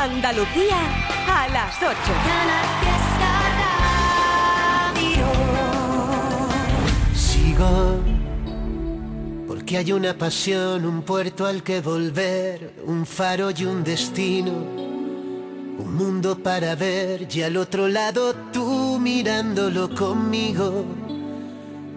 Andalucía 0.00 0.78
a 1.28 1.46
las 1.48 1.76
8. 1.76 1.94
Sigo 7.14 8.00
porque 9.46 9.76
hay 9.76 9.92
una 9.92 10.16
pasión, 10.16 10.86
un 10.86 11.02
puerto 11.02 11.44
al 11.44 11.62
que 11.62 11.82
volver, 11.82 12.72
un 12.86 13.04
faro 13.04 13.50
y 13.50 13.66
un 13.66 13.84
destino, 13.84 14.52
un 14.52 15.94
mundo 15.94 16.38
para 16.38 16.74
ver 16.76 17.28
y 17.30 17.42
al 17.42 17.58
otro 17.58 17.86
lado 17.86 18.34
tú 18.54 18.98
mirándolo 18.98 19.94
conmigo. 19.94 20.86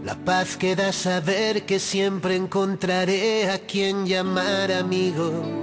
La 0.04 0.16
paz 0.16 0.58
que 0.58 0.76
da 0.76 0.92
saber 0.92 1.66
que 1.66 1.80
siempre 1.80 2.36
encontraré 2.36 3.50
a 3.50 3.60
quien 3.60 4.06
llamar 4.06 4.74
amigo. 4.74 5.63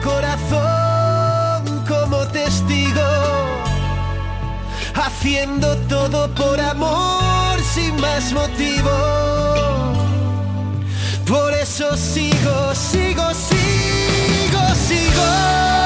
corazón 0.00 1.84
como 1.88 2.26
testigo, 2.28 3.00
haciendo 4.94 5.76
todo 5.88 6.28
por 6.34 6.60
amor 6.60 7.60
sin 7.74 8.00
más 8.00 8.32
motivo. 8.32 8.90
Por 11.26 11.52
eso 11.54 11.96
sigo, 11.96 12.74
sigo, 12.74 13.34
sigo, 13.34 14.74
sigo. 14.86 15.85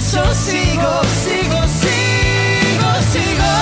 eso 0.00 0.24
sigo, 0.34 0.92
sigo, 1.24 1.60
sigo, 1.80 2.90
sigo. 3.12 3.52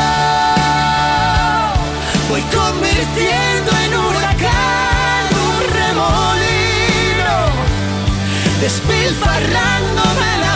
Voy 2.31 2.43
convirtiendo 2.43 3.71
en 3.85 3.91
huracán 3.97 5.25
un 5.47 5.57
remolino, 5.79 7.35
despilfarrándome 8.61 10.31
la 10.45 10.48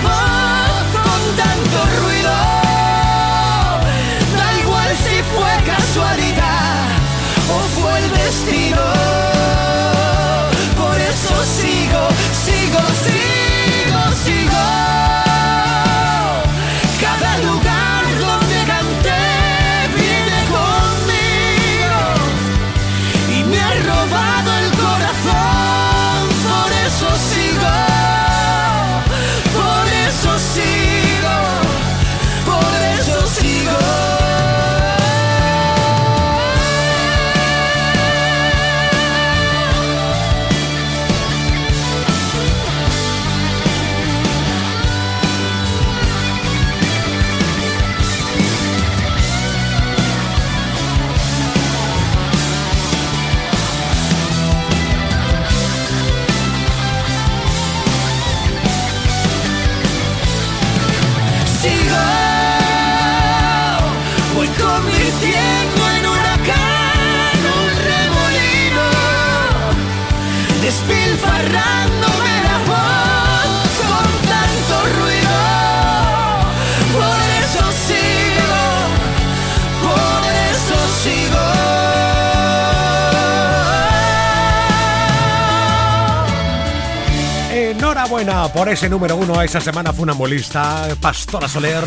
Por 88.22 88.68
ese 88.68 88.88
número 88.88 89.16
uno 89.16 89.42
esa 89.42 89.60
semana 89.60 89.92
funambulista, 89.92 90.86
Pastora 91.00 91.48
Soler. 91.48 91.82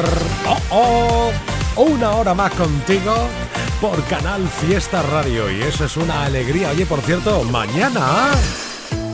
Oh, 0.69 1.31
oh, 1.78 1.81
una 1.81 2.12
hora 2.12 2.34
más 2.34 2.51
contigo 2.51 3.16
por 3.79 4.03
Canal 4.03 4.46
Fiesta 4.50 5.01
Radio 5.01 5.50
y 5.50 5.62
eso 5.62 5.85
es 5.85 5.96
una 5.96 6.25
alegría. 6.25 6.72
Oye, 6.72 6.85
por 6.85 7.00
cierto, 7.00 7.41
mañana 7.46 8.32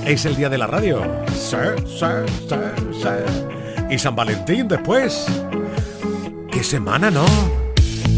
es 0.03 0.25
el 0.25 0.35
día 0.35 0.50
de 0.50 0.57
la 0.57 0.65
radio. 0.65 1.03
Sí, 1.27 1.57
sí, 1.85 2.06
sí, 2.50 2.56
sí. 3.03 3.94
Y 3.94 4.00
San 4.00 4.15
Valentín 4.15 4.68
después. 4.68 5.27
¿Qué 6.51 6.63
semana, 6.63 7.12
no? 7.12 7.25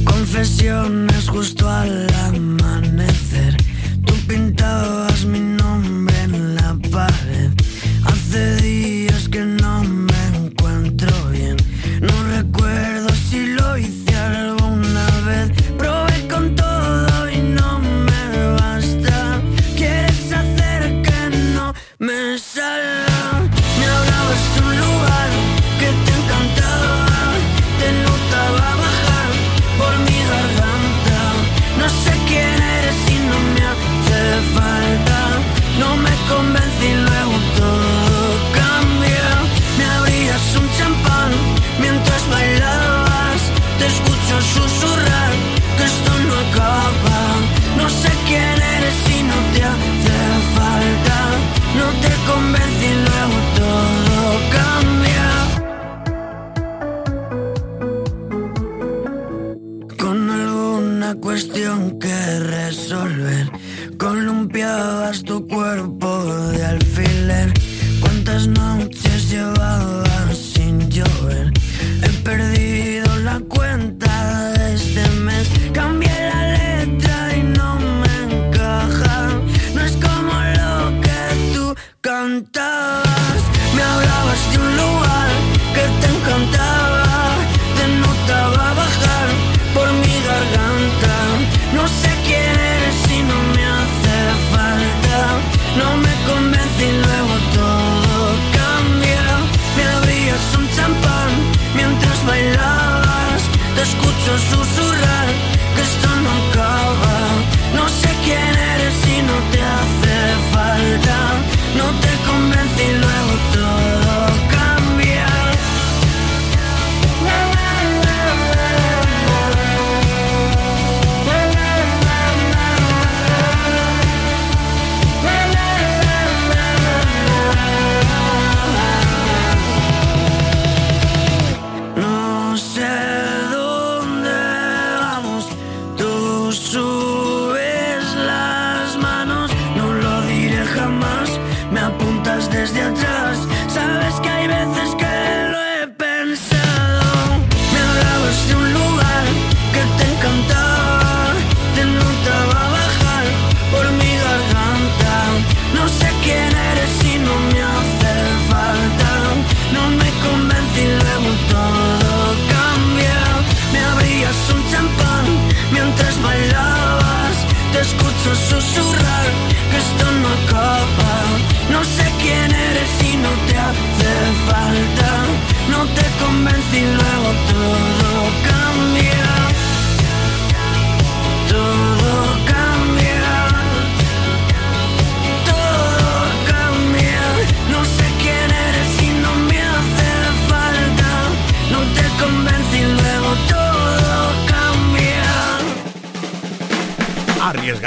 Confesiones 0.05 1.27
justo 1.27 1.69
al 1.69 2.07
amanecer. 2.23 3.57
Tú 4.05 4.13
pintabas 4.29 5.25
mi 5.25 5.39
nombre 5.39 6.15
en 6.21 6.55
la 6.55 6.77
pared. 6.89 7.22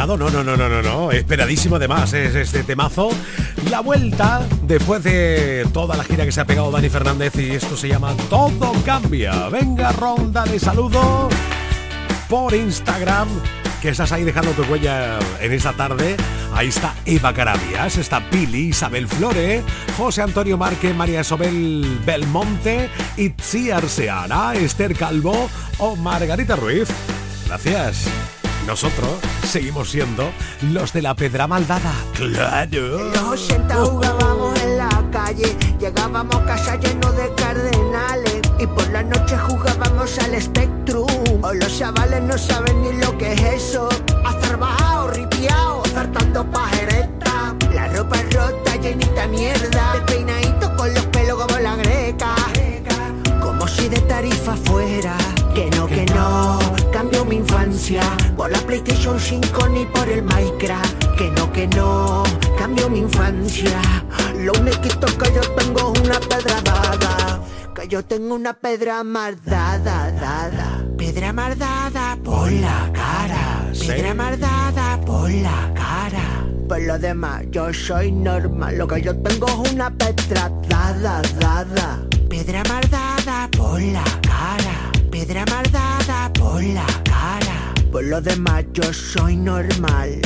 No, 0.07 0.17
no, 0.17 0.31
no, 0.31 0.45
no, 0.45 0.57
no, 0.57 0.83
no. 0.83 1.11
Esperadísimo 1.11 1.77
además 1.77 2.13
es 2.13 2.33
este 2.37 2.63
temazo. 2.63 3.09
La 3.71 3.81
vuelta 3.81 4.47
después 4.63 5.03
de 5.03 5.67
toda 5.73 5.97
la 5.97 6.05
gira 6.05 6.25
que 6.25 6.31
se 6.31 6.41
ha 6.41 6.45
pegado 6.45 6.71
Dani 6.71 6.89
Fernández 6.89 7.35
y 7.37 7.51
esto 7.51 7.77
se 7.77 7.89
llama 7.89 8.15
Todo 8.31 8.73
Cambia. 8.85 9.49
Venga, 9.49 9.91
ronda 9.91 10.45
de 10.45 10.61
saludo 10.61 11.29
por 12.29 12.55
Instagram. 12.55 13.27
Que 13.83 13.89
estás 13.89 14.13
ahí 14.13 14.23
dejando 14.23 14.53
tu 14.53 14.63
huella 14.63 15.19
en 15.41 15.53
esta 15.53 15.73
tarde. 15.73 16.17
Ahí 16.55 16.69
está 16.69 16.95
Eva 17.05 17.35
Carabias, 17.35 17.99
está 17.99 18.31
Pili, 18.31 18.69
Isabel 18.69 19.09
Flore, 19.09 19.65
José 19.97 20.23
Antonio 20.23 20.57
Márquez, 20.57 20.95
María 20.95 21.25
Sobel 21.25 22.01
Belmonte, 22.07 22.89
Itziar 23.17 23.89
Seara, 23.89 24.55
Esther 24.55 24.95
Calvo 24.95 25.51
o 25.79 25.97
Margarita 25.97 26.55
Ruiz. 26.55 26.89
Gracias. 27.49 28.07
Nosotros 28.67 29.09
seguimos 29.45 29.91
siendo 29.91 30.29
los 30.61 30.93
de 30.93 31.01
la 31.01 31.15
Pedra 31.15 31.47
Maldada. 31.47 31.93
¡Claro! 32.15 32.99
En 32.99 33.13
los 33.13 33.45
80 33.45 33.75
jugábamos 33.77 34.61
en 34.61 34.79
la 34.79 35.05
calle, 35.13 35.57
llegábamos 35.79 36.35
a 36.35 36.45
casa 36.45 36.77
lleno 36.77 37.13
de 37.13 37.33
cardenales 37.37 38.41
y 38.59 38.67
por 38.67 38.89
la 38.91 39.05
noche 39.05 39.37
jugábamos 39.39 40.19
al 40.19 40.43
Spectrum. 40.43 41.07
Hoy 41.43 41.59
los 41.59 41.79
chavales 41.79 42.23
no 42.23 42.37
saben 42.37 42.83
ni 42.83 42.93
lo 42.95 43.17
que 43.17 43.35
es 43.35 43.43
eso. 43.43 43.89
Azar 44.25 44.59
bajado, 44.59 45.09
ripiao, 45.09 45.83
zartando 45.87 46.45
pajereta. 46.51 47.55
La 47.73 47.87
ropa 47.89 48.17
rota, 48.33 48.77
llenita 48.77 49.29
mierda. 49.29 49.93
Despeinadito 49.93 50.75
con 50.77 50.93
los 50.93 51.07
pelos 51.07 51.41
como 51.41 51.59
la 51.61 51.77
greca. 51.77 52.35
Como 53.41 53.69
si 53.69 53.89
de 53.89 54.01
tarifa 54.01 54.57
fuera. 54.57 55.17
Que 55.55 55.71
no, 55.71 55.87
que 55.87 56.05
no, 56.07 56.59
cambio 57.07 57.25
mi 57.25 57.37
infancia 57.37 58.03
por 58.37 58.51
la 58.51 58.59
PlayStation 58.59 59.21
5 59.21 59.69
ni 59.69 59.85
por 59.87 60.09
el 60.09 60.23
Minecraft. 60.23 61.05
Que 61.17 61.31
no, 61.31 61.53
que 61.53 61.69
no, 61.69 62.25
cambio 62.59 62.91
mi 62.91 62.99
infancia. 62.99 63.81
Lo 64.37 64.53
único 64.55 64.81
que 64.81 65.33
yo 65.33 65.41
tengo 65.55 65.93
es 65.95 66.01
una 66.01 66.19
pedra 66.19 66.61
dada. 66.63 67.41
Que 67.77 67.87
yo 67.87 68.05
tengo 68.05 68.35
una 68.35 68.55
pedra 68.55 69.05
mardada, 69.05 70.11
dada. 70.11 70.85
Pedra 70.99 71.33
mardada 71.33 72.19
por 72.25 72.51
la 72.51 72.91
cara. 72.93 73.71
Pedra 73.79 74.13
mardada 74.13 75.01
por 75.03 75.31
la 75.31 75.73
cara. 75.75 76.45
Por 76.69 76.81
lo 76.83 76.99
demás, 76.99 77.45
yo 77.53 77.73
soy 77.73 78.11
normal. 78.11 78.79
Lo 78.79 78.89
que 78.89 79.01
yo 79.01 79.17
tengo 79.17 79.47
es 79.47 79.73
una 79.73 79.91
pedra 79.91 80.51
dada, 80.69 81.23
dada. 81.39 82.03
Piedra 82.29 82.65
mardada 82.69 83.49
por 83.57 83.81
la 83.81 84.03
cara. 84.23 84.76
Piedra 85.17 85.47
mardada 85.51 86.31
por 86.35 86.63
la 86.63 86.85
cara. 87.03 87.73
Por 87.91 88.05
lo 88.05 88.21
demás, 88.21 88.67
yo 88.75 88.93
soy 88.93 89.35
normal. 89.35 90.21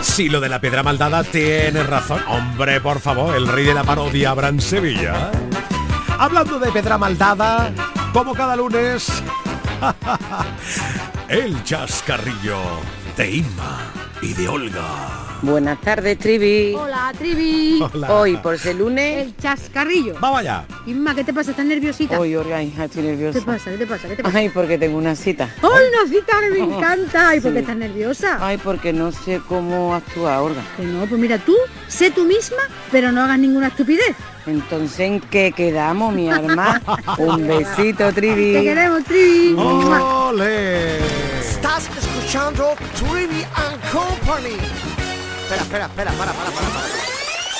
Si 0.00 0.30
lo 0.30 0.40
de 0.40 0.48
la 0.48 0.58
Pedra 0.58 0.82
Maldada 0.82 1.22
tiene 1.22 1.82
razón. 1.82 2.22
Hombre, 2.26 2.80
por 2.80 2.98
favor, 2.98 3.36
el 3.36 3.46
rey 3.46 3.66
de 3.66 3.74
la 3.74 3.84
parodia 3.84 4.30
Abraham 4.30 4.58
Sevilla. 4.58 5.30
Hablando 6.18 6.58
de 6.58 6.72
Pedra 6.72 6.96
Maldada, 6.96 7.72
como 8.14 8.32
cada 8.32 8.56
lunes, 8.56 9.22
el 11.28 11.62
chascarrillo 11.62 12.60
de 13.18 13.32
Inma 13.32 13.92
y 14.22 14.32
de 14.32 14.48
Olga. 14.48 15.33
Buenas 15.42 15.78
tardes, 15.82 16.18
Trivi. 16.18 16.74
Hola, 16.74 17.12
Trivi. 17.18 17.78
Hola. 17.92 18.12
Hoy, 18.14 18.36
por 18.38 18.58
ser 18.58 18.76
lunes... 18.76 19.26
El 19.26 19.36
chascarrillo. 19.36 20.14
Vamos 20.18 20.40
allá. 20.40 20.64
Inma, 20.86 21.14
¿qué 21.14 21.22
te 21.22 21.34
pasa? 21.34 21.50
¿Estás 21.50 21.66
nerviosita? 21.66 22.18
Hoy, 22.18 22.34
Olga, 22.34 22.62
hija, 22.62 22.84
estoy 22.86 23.02
¿Qué 23.02 23.08
nerviosa. 23.10 23.38
te 23.40 23.44
pasa? 23.44 23.70
¿Qué 23.70 23.76
te 23.78 23.86
pasa? 23.86 24.08
¿Qué 24.08 24.16
te 24.16 24.22
pasa? 24.22 24.38
Ay, 24.38 24.48
porque 24.48 24.78
tengo 24.78 24.96
una 24.96 25.14
cita. 25.14 25.48
¡Ay, 25.62 25.68
una 25.92 26.08
cita 26.10 26.32
que 26.40 26.50
me 26.50 26.74
encanta! 26.76 27.36
¿Y 27.36 27.40
por 27.40 27.50
qué 27.52 27.58
Sí. 27.58 27.60
estás 27.62 27.76
nerviosa? 27.76 28.38
Ay, 28.40 28.56
porque 28.56 28.92
no 28.94 29.12
sé 29.12 29.40
cómo 29.46 29.94
actuar, 29.94 30.40
Olga. 30.40 30.62
Que 30.78 30.84
no, 30.84 31.04
pues 31.04 31.20
mira, 31.20 31.36
tú, 31.38 31.54
sé 31.88 32.10
tú 32.10 32.24
misma, 32.24 32.62
pero 32.90 33.12
no 33.12 33.22
hagas 33.22 33.38
ninguna 33.38 33.66
estupidez. 33.68 34.16
Entonces, 34.46 35.00
¿en 35.00 35.20
qué 35.20 35.52
quedamos, 35.54 36.14
mi 36.14 36.30
arma? 36.30 36.80
Un 37.18 37.46
besito, 37.46 38.06
Te 38.08 38.12
Trivi. 38.12 38.52
queremos, 38.62 39.04
Trivi. 39.04 39.54
¡Ole! 39.58 40.98
Estás 41.40 41.88
escuchando 41.98 42.74
Trivian 42.96 43.78
Company. 43.92 44.56
Espera, 45.44 45.62
espera, 45.62 45.84
espera, 45.84 46.10
para, 46.12 46.32
para, 46.32 46.50
para, 46.50 46.68
para. 46.68 46.86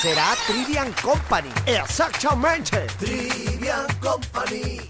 Será 0.01 0.35
Trivian 0.47 0.91
Company. 1.03 1.49
Exactamente. 1.67 2.87
Trivian 2.97 3.85
Company. 4.01 4.81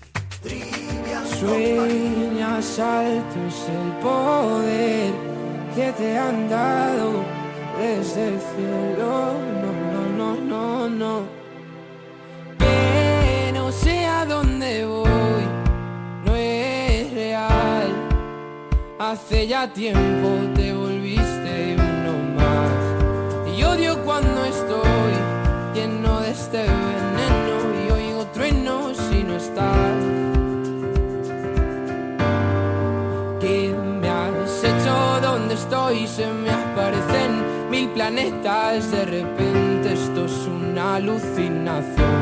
Sueñas 1.37 2.79
alto 2.79 3.39
es 3.49 3.67
el 3.67 3.91
poder 4.01 5.13
que 5.75 5.91
te 5.91 6.17
han 6.17 6.49
dado 6.49 7.25
desde 7.77 8.29
el 8.29 8.39
cielo. 8.39 9.33
No, 9.61 9.71
no, 9.91 10.01
no, 10.17 10.35
no, 10.39 10.89
no. 10.89 11.23
Que 12.57 13.51
no 13.53 13.73
sé 13.73 14.05
a 14.05 14.25
dónde 14.25 14.85
voy, 14.85 15.43
no 16.23 16.33
es 16.33 17.13
real. 17.13 17.93
Hace 18.99 19.47
ya 19.47 19.67
tiempo 19.73 20.29
te 20.55 20.73
uno 20.73 20.94
odio 23.75 23.97
cuando 24.05 24.45
estoy 24.45 25.13
lleno 25.73 26.21
de 26.21 26.31
este 26.31 26.59
veneno 26.59 27.57
y 27.85 27.91
oigo 27.91 28.25
trueno 28.27 28.93
si 28.93 29.23
no 29.23 29.35
estás. 29.35 29.97
¿Qué 33.41 33.75
me 33.99 34.09
has 34.09 34.63
hecho? 34.63 35.19
¿Dónde 35.21 35.55
estoy? 35.55 36.07
Se 36.07 36.27
me 36.27 36.51
aparecen 36.51 37.69
mil 37.69 37.89
planetas. 37.89 38.91
De 38.91 39.05
repente 39.05 39.93
esto 39.93 40.25
es 40.25 40.47
una 40.47 40.95
alucinación. 40.95 42.15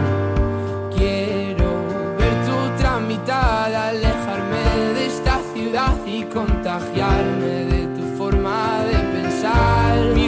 Quiero 0.96 1.70
ver 2.18 2.36
tu 2.48 2.82
tramitada, 2.82 3.90
alejarme 3.90 4.94
de 4.96 5.06
esta 5.06 5.40
ciudad 5.54 5.96
y 6.06 6.24
contagiarme 6.24 7.66
de 7.66 7.73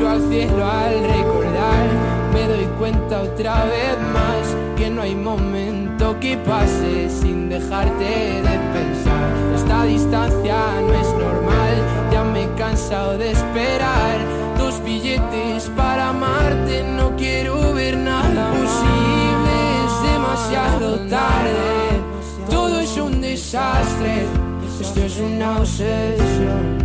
al 0.08 0.22
cielo 0.30 0.66
al 0.66 1.04
recordar, 1.04 1.88
me 2.34 2.48
doy 2.48 2.66
cuenta 2.78 3.24
otra 3.24 3.66
vez 3.66 3.98
más 4.14 4.56
que 4.78 4.90
no 4.90 5.02
hay 5.02 5.16
momento 5.16 6.18
que 6.20 6.38
pase 6.38 7.10
sin 7.10 7.50
dejarte 7.50 8.06
de 8.06 8.60
pensar. 8.74 9.26
Esta 9.56 9.84
distancia 9.84 10.58
no 10.82 10.94
es 10.94 11.08
normal, 11.10 11.76
ya 12.12 12.24
me 12.24 12.44
he 12.44 12.50
cansado 12.56 13.18
de 13.18 13.32
esperar 13.32 14.18
tus 14.58 14.82
billetes 14.84 15.70
para 15.76 16.10
amarte. 16.10 16.84
No 16.96 17.16
quiero 17.18 17.74
ver 17.74 17.98
nada 17.98 18.52
posible, 18.52 19.54
es 19.86 20.12
demasiado 20.14 21.00
tarde. 21.10 22.02
Todo 22.50 22.80
es 22.80 22.96
un 22.98 23.22
desastre, 23.22 24.26
esto 24.80 25.00
es 25.02 25.18
una 25.20 25.60
obsesión. 25.60 26.85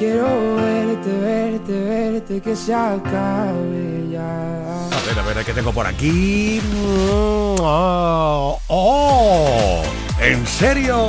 Quiero 0.00 0.56
verte, 0.56 1.12
verte, 1.12 1.72
verte, 1.72 2.40
que 2.40 2.56
se 2.56 2.72
acabe 2.72 4.08
ya. 4.10 4.86
A 4.86 5.00
ver, 5.06 5.18
a 5.18 5.22
ver, 5.22 5.44
¿qué 5.44 5.52
tengo 5.52 5.74
por 5.74 5.86
aquí? 5.86 6.58
Oh, 7.60 8.58
oh, 8.68 9.82
¿En 10.18 10.46
serio? 10.46 11.06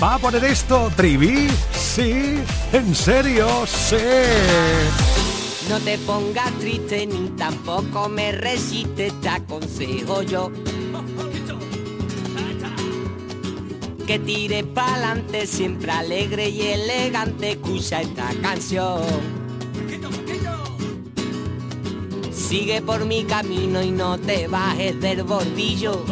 ¿Va 0.00 0.14
a 0.14 0.18
poner 0.20 0.44
esto, 0.44 0.88
Trivi? 0.94 1.48
Sí, 1.72 2.38
en 2.72 2.94
serio, 2.94 3.66
sí. 3.66 3.96
No 5.68 5.80
te 5.80 5.98
pongas 5.98 6.52
triste 6.60 7.08
ni 7.08 7.30
tampoco 7.30 8.08
me 8.08 8.30
resistes, 8.30 9.20
te 9.20 9.28
aconsejo 9.30 10.22
yo. 10.22 10.52
Que 14.10 14.18
tire 14.18 14.64
pa'lante, 14.64 15.46
siempre 15.46 15.92
alegre 15.92 16.48
y 16.48 16.62
elegante, 16.62 17.52
escucha 17.52 18.00
esta 18.00 18.28
canción. 18.42 19.02
Sigue 22.32 22.82
por 22.82 23.04
mi 23.04 23.22
camino 23.22 23.80
y 23.80 23.92
no 23.92 24.18
te 24.18 24.48
bajes 24.48 25.00
del 25.00 25.22
bordillo. 25.22 26.04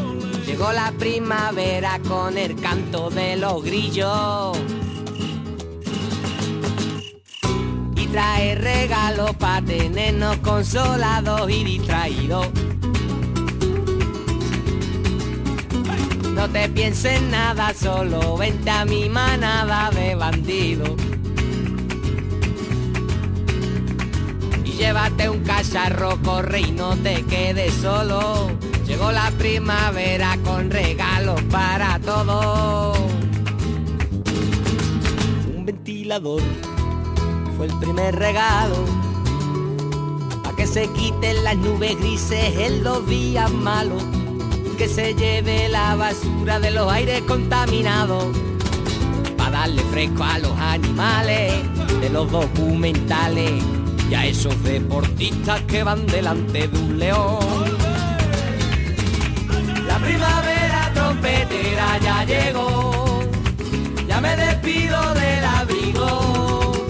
Llegó 0.46 0.70
la 0.70 0.92
primavera 0.92 1.98
con 2.08 2.38
el 2.38 2.54
canto 2.54 3.10
de 3.10 3.36
los 3.36 3.64
grillos. 3.64 4.56
y 7.96 8.06
trae 8.06 8.54
regalos 8.54 9.34
para 9.34 9.66
tenernos 9.66 10.36
consolados 10.36 11.50
y 11.50 11.64
distraídos. 11.64 12.46
No 16.38 16.48
te 16.48 16.68
pienses 16.68 17.20
nada, 17.20 17.74
solo 17.74 18.36
vente 18.36 18.70
a 18.70 18.84
mi 18.84 19.08
manada 19.08 19.90
de 19.90 20.14
bandidos. 20.14 20.92
Y 24.64 24.70
llévate 24.70 25.28
un 25.28 25.40
cacharro, 25.40 26.16
corre 26.22 26.60
y 26.60 26.70
no 26.70 26.96
te 26.96 27.24
quedes 27.24 27.74
solo. 27.74 28.52
Llegó 28.86 29.10
la 29.10 29.32
primavera 29.32 30.38
con 30.44 30.70
regalos 30.70 31.42
para 31.50 31.98
todos. 31.98 32.96
Un 35.56 35.66
ventilador 35.66 36.40
fue 37.56 37.66
el 37.66 37.76
primer 37.80 38.14
regalo. 38.14 38.76
Pa' 40.44 40.54
que 40.54 40.68
se 40.68 40.86
quiten 40.92 41.42
las 41.42 41.56
nubes 41.56 41.98
grises 41.98 42.56
en 42.58 42.84
los 42.84 43.04
días 43.08 43.50
malos. 43.50 44.04
Que 44.78 44.86
se 44.86 45.12
lleve 45.12 45.68
la 45.68 45.96
basura 45.96 46.60
de 46.60 46.70
los 46.70 46.88
aires 46.92 47.22
contaminados. 47.22 48.26
Pa' 49.36 49.50
darle 49.50 49.82
fresco 49.90 50.22
a 50.22 50.38
los 50.38 50.56
animales 50.56 51.52
de 52.00 52.08
los 52.10 52.30
documentales. 52.30 53.60
Y 54.08 54.14
a 54.14 54.24
esos 54.24 54.62
deportistas 54.62 55.62
que 55.62 55.82
van 55.82 56.06
delante 56.06 56.68
de 56.68 56.78
un 56.78 56.96
león. 56.96 57.76
La 59.88 59.98
primavera 59.98 60.92
trompetera 60.94 61.98
ya 61.98 62.24
llegó. 62.24 63.24
Ya 64.06 64.20
me 64.20 64.36
despido 64.36 65.14
del 65.14 65.44
abrigo. 65.44 66.86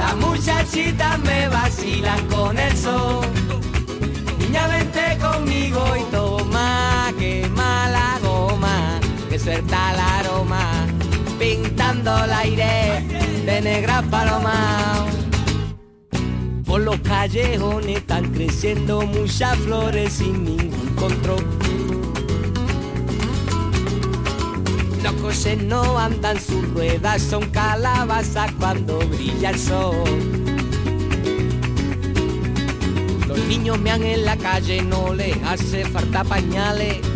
Las 0.00 0.16
muchachitas 0.16 1.18
me 1.20 1.46
vacilan 1.46 2.26
con 2.26 2.58
el 2.58 2.76
sol. 2.76 3.24
Niña, 4.40 4.66
vente 4.66 5.18
conmigo 5.18 5.84
y 5.96 6.15
suelta 9.46 9.92
el 9.92 10.00
aroma, 10.00 10.88
pintando 11.38 12.24
el 12.24 12.32
aire 12.32 13.00
de 13.46 13.60
negra 13.60 14.02
paloma. 14.10 15.06
Por 16.64 16.80
los 16.80 16.98
callejones 16.98 17.98
están 17.98 18.32
creciendo 18.32 19.02
muchas 19.02 19.56
flores 19.58 20.14
sin 20.14 20.44
ningún 20.44 20.88
control. 20.96 21.46
Los 25.04 25.12
coches 25.22 25.62
no 25.62 25.96
andan, 25.96 26.40
sus 26.40 26.68
ruedas 26.70 27.22
son 27.22 27.48
calabazas 27.50 28.50
cuando 28.58 28.98
brilla 28.98 29.50
el 29.50 29.58
sol. 29.60 29.94
Los 33.28 33.38
niños 33.46 33.78
mean 33.78 34.02
en 34.02 34.24
la 34.24 34.36
calle, 34.36 34.82
no 34.82 35.14
les 35.14 35.40
hace 35.44 35.84
falta 35.84 36.24
pañales. 36.24 37.15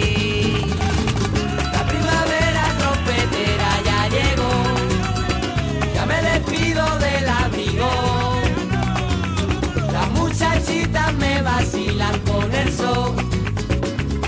Me 11.19 11.41
vacilan 11.41 12.19
con 12.21 12.53
el 12.53 12.71
sol. 12.71 13.15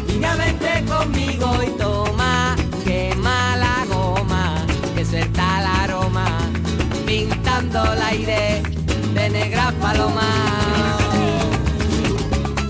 Niña, 0.07 0.35
vente 0.35 0.83
conmigo 0.85 1.47
y 1.63 1.69
toma, 1.77 2.55
quema 2.83 3.55
la 3.57 3.85
goma, 3.87 4.55
que 4.95 5.05
se 5.05 5.19
está 5.21 5.59
el 5.59 5.65
aroma, 5.65 6.25
pintando 7.05 7.93
el 7.93 8.01
aire 8.01 8.63
de 9.13 9.29
negras 9.29 9.73
palomas. 9.73 10.25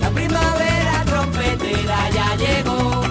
La 0.00 0.10
primavera 0.10 1.04
trompetera 1.06 2.10
ya 2.10 2.36
llegó, 2.36 3.02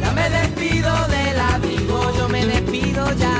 ya 0.00 0.12
me 0.12 0.30
despido 0.30 0.92
del 1.08 1.40
abrigo, 1.40 1.98
yo 2.16 2.28
me 2.28 2.44
despido 2.46 3.12
ya. 3.14 3.38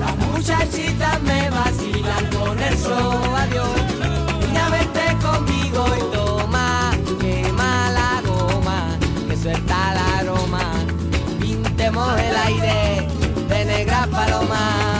Las 0.00 0.16
muchachitas 0.16 1.22
me 1.22 1.50
vacilan 1.50 2.26
con 2.36 2.58
el 2.58 2.78
sol, 2.78 3.21
el 12.18 12.36
aire 12.36 13.08
de 13.48 13.64
negras 13.64 14.06
palomas. 14.08 14.91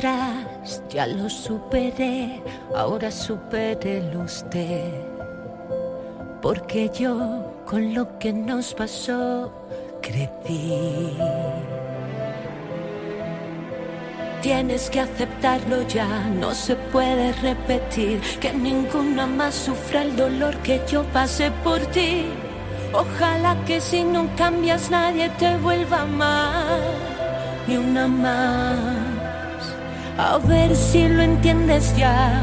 Ya 0.00 1.06
lo 1.06 1.28
superé, 1.28 2.42
ahora 2.74 3.10
supérelo 3.10 4.20
usted. 4.20 4.92
Porque 6.40 6.90
yo 6.90 7.52
con 7.66 7.94
lo 7.94 8.18
que 8.18 8.32
nos 8.32 8.74
pasó 8.74 9.52
crecí. 10.00 11.16
Tienes 14.40 14.88
que 14.88 15.00
aceptarlo 15.00 15.82
ya, 15.88 16.06
no 16.40 16.54
se 16.54 16.76
puede 16.76 17.32
repetir 17.32 18.20
que 18.40 18.52
ninguna 18.52 19.26
más 19.26 19.54
sufra 19.54 20.02
el 20.02 20.14
dolor 20.16 20.56
que 20.58 20.80
yo 20.88 21.02
pasé 21.12 21.50
por 21.64 21.80
ti. 21.86 22.26
Ojalá 22.92 23.56
que 23.66 23.80
si 23.80 24.04
no 24.04 24.28
cambias 24.36 24.90
nadie 24.90 25.28
te 25.38 25.56
vuelva 25.58 25.98
a 25.98 26.02
amar, 26.02 26.80
ni 27.66 27.76
una 27.76 28.06
más. 28.06 29.07
A 30.18 30.36
ver 30.38 30.74
si 30.74 31.08
lo 31.08 31.22
entiendes 31.22 31.96
ya, 31.96 32.42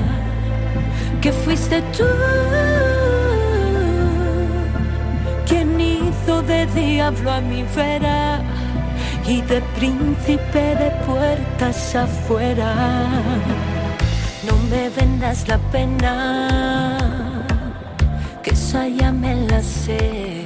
que 1.21 1.33
fuiste 1.33 1.81
tú 1.97 2.05
quien 5.45 5.79
hizo 5.79 6.41
de 6.43 6.65
diablo 6.67 7.31
a 7.31 7.41
mi 7.41 7.63
vera 7.75 8.39
y 9.27 9.41
de 9.41 9.61
príncipe 9.77 10.75
de 10.75 10.89
puertas 11.05 11.95
afuera. 11.95 12.73
No 14.47 14.55
me 14.69 14.89
vendas 14.89 15.45
la 15.49 15.57
pena, 15.57 16.97
que 18.41 18.51
esa 18.51 18.87
ya 18.87 19.11
me 19.11 19.35
la 19.47 19.61
sé. 19.61 20.45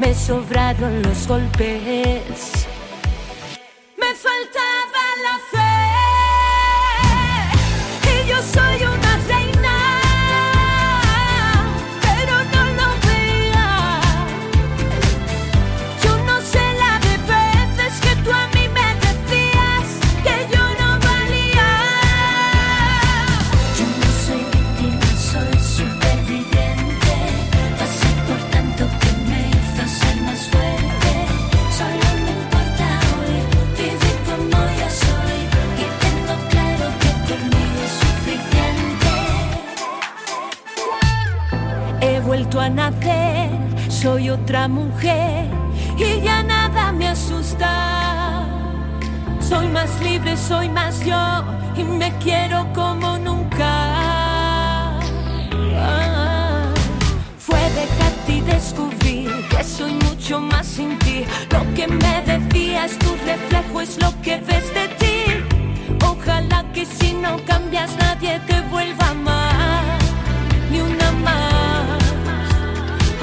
Me 0.00 0.12
sobraron 0.12 1.02
los 1.02 1.28
golpes, 1.28 2.59
libre, 50.10 50.36
soy 50.36 50.68
más 50.68 51.04
yo 51.04 51.22
y 51.76 51.84
me 51.84 52.10
quiero 52.18 52.66
como 52.74 53.18
nunca. 53.18 53.70
Ah, 55.76 56.72
Fue 57.38 57.60
dejarte 57.80 58.32
y 58.32 58.40
descubrir 58.40 59.30
que 59.50 59.62
soy 59.62 59.92
mucho 60.06 60.40
más 60.40 60.66
sin 60.66 60.98
ti. 60.98 61.24
Lo 61.52 61.62
que 61.74 61.86
me 61.86 62.14
decías, 62.30 62.98
tu 62.98 63.10
reflejo 63.24 63.80
es 63.80 63.98
lo 64.02 64.10
que 64.22 64.36
ves 64.48 64.66
de 64.78 64.86
ti. 65.00 65.18
Ojalá 66.04 66.64
que 66.74 66.84
si 66.86 67.12
no 67.12 67.32
cambias 67.44 67.90
nadie 67.96 68.40
te 68.48 68.60
vuelva 68.72 69.06
a 69.06 69.10
amar, 69.10 69.98
ni 70.70 70.80
una 70.80 71.10
más. 71.26 72.02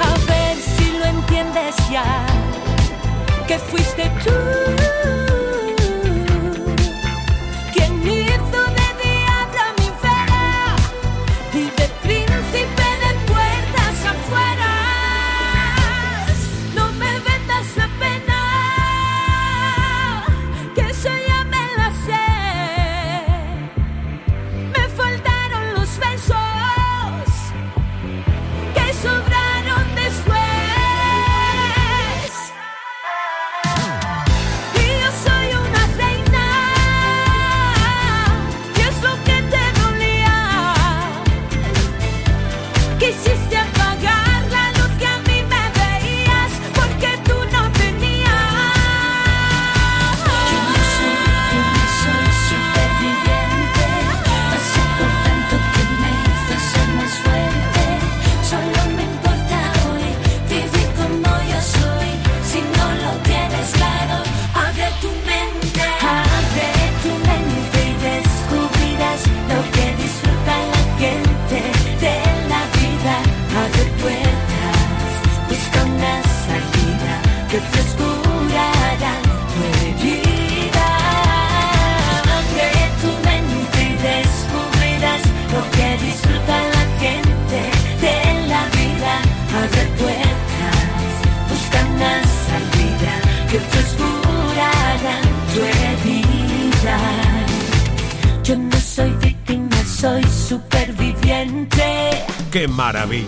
A 0.08 0.12
ver 0.30 0.56
si 0.56 0.86
lo 0.98 1.04
entiendes 1.16 1.74
ya, 1.90 2.08
que 3.46 3.58
fuiste 3.58 4.04
tú 4.24 4.87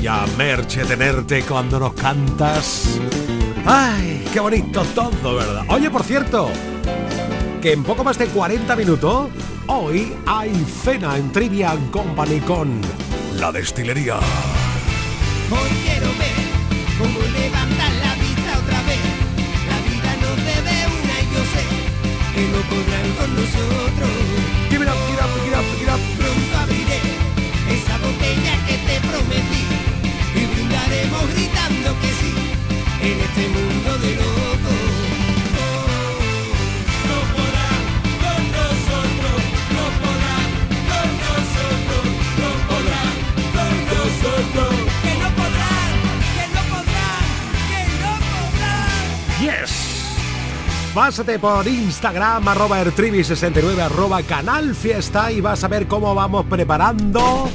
maravilla, 0.01 0.37
Merche, 0.37 0.85
tenerte 0.85 1.43
cuando 1.43 1.79
nos 1.79 1.93
cantas. 1.95 2.99
¡Ay, 3.67 4.25
qué 4.33 4.41
bonito 4.41 4.83
todo, 4.95 5.37
verdad! 5.37 5.65
Oye, 5.69 5.91
por 5.91 6.03
cierto, 6.03 6.49
que 7.61 7.73
en 7.73 7.83
poco 7.83 8.05
más 8.05 8.19
de 8.19 8.27
40 8.27 8.77
minutos, 8.77 9.29
hoy 9.67 10.15
hay 10.27 10.53
cena 10.83 11.17
en 11.17 11.31
Trivian 11.33 11.89
Company 11.91 12.41
con 12.41 12.81
la 13.35 13.53
destilería. 13.53 14.17
Hoy 14.17 15.71
quiero 15.85 16.07
ver 16.19 16.49
cómo 16.99 17.21
levantar 17.21 17.93
la 18.05 18.15
vista 18.15 18.59
otra 18.59 18.83
vez. 18.83 19.01
La 19.69 19.79
vida 19.89 20.17
nos 20.21 20.37
debe 20.37 20.87
una 20.87 21.17
y 21.21 21.27
yo 21.35 21.43
sé 21.53 21.63
que 22.35 22.43
no 22.49 22.61
podrán 22.69 23.09
con 23.19 23.31
nosotros. 23.37 24.10
Pásate 51.01 51.39
por 51.39 51.67
Instagram, 51.67 52.47
arroba 52.47 52.85
ertrivi69, 52.85 53.79
arroba 53.79 54.23
canal 54.23 54.75
fiesta 54.75 55.33
y 55.33 55.41
vas 55.41 55.65
a 55.65 55.69
ver 55.69 55.87
cómo 55.87 56.15
vamos 56.15 56.45
preparando 56.45 57.49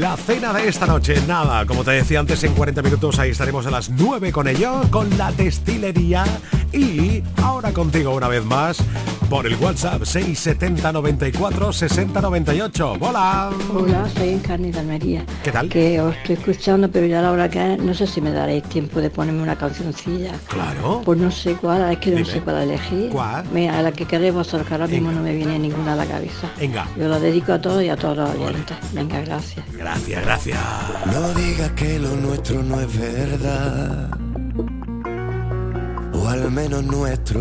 la 0.00 0.16
cena 0.16 0.52
de 0.52 0.66
esta 0.66 0.88
noche. 0.88 1.14
Nada, 1.28 1.64
como 1.66 1.84
te 1.84 1.92
decía 1.92 2.18
antes, 2.18 2.42
en 2.42 2.52
40 2.54 2.82
minutos 2.82 3.20
ahí 3.20 3.30
estaremos 3.30 3.64
a 3.66 3.70
las 3.70 3.90
9 3.90 4.32
con 4.32 4.48
ellos, 4.48 4.88
con 4.88 5.16
la 5.16 5.30
destilería 5.30 6.24
y 6.72 7.22
ahora 7.40 7.72
contigo 7.72 8.12
una 8.12 8.26
vez 8.26 8.44
más 8.44 8.78
por 9.32 9.46
el 9.46 9.56
WhatsApp 9.56 10.04
670 10.04 10.92
94 10.92 11.72
60 11.72 12.20
98. 12.20 12.96
¡Hola! 13.00 13.50
Hola, 13.72 14.06
soy 14.14 14.28
Encarni 14.28 14.70
de 14.70 14.80
Almería. 14.80 15.24
¿Qué 15.42 15.50
tal? 15.50 15.70
Que 15.70 15.98
os 16.02 16.14
estoy 16.16 16.34
escuchando, 16.34 16.90
pero 16.90 17.06
ya 17.06 17.20
a 17.20 17.22
la 17.22 17.32
hora 17.32 17.48
que 17.48 17.72
es, 17.72 17.78
no 17.78 17.94
sé 17.94 18.06
si 18.06 18.20
me 18.20 18.30
daréis 18.30 18.62
tiempo 18.64 19.00
de 19.00 19.08
ponerme 19.08 19.42
una 19.42 19.56
cancioncilla. 19.56 20.32
Claro. 20.48 21.00
Pues 21.02 21.18
no 21.18 21.30
sé 21.30 21.54
cuál, 21.54 21.90
es 21.90 21.98
que 21.98 22.10
no 22.10 22.18
Dime. 22.18 22.28
sé 22.28 22.40
cuál 22.42 22.64
elegir. 22.64 23.08
¿Cuál? 23.08 23.46
Mira, 23.54 23.80
la 23.80 23.90
que 23.90 24.04
queréis 24.04 24.34
vosotros, 24.34 24.68
que 24.68 24.74
ahora 24.74 24.86
mismo 24.86 25.08
Venga. 25.08 25.20
no 25.22 25.26
me 25.26 25.34
viene 25.34 25.58
ninguna 25.58 25.94
a 25.94 25.96
la 25.96 26.04
cabeza. 26.04 26.50
Venga. 26.60 26.86
Yo 26.98 27.08
la 27.08 27.18
dedico 27.18 27.54
a 27.54 27.58
todos 27.62 27.82
y 27.82 27.88
a 27.88 27.96
todos 27.96 28.18
los 28.18 28.30
oyentes. 28.34 28.76
Venga, 28.92 29.22
gracias. 29.22 29.64
Gracias, 29.72 30.22
gracias. 30.26 30.58
No 31.06 31.32
digas 31.32 31.70
que 31.70 31.98
lo 31.98 32.14
nuestro 32.16 32.62
no 32.62 32.82
es 32.82 33.00
verdad. 33.00 34.10
O 36.12 36.28
al 36.28 36.50
menos 36.50 36.84
nuestro. 36.84 37.40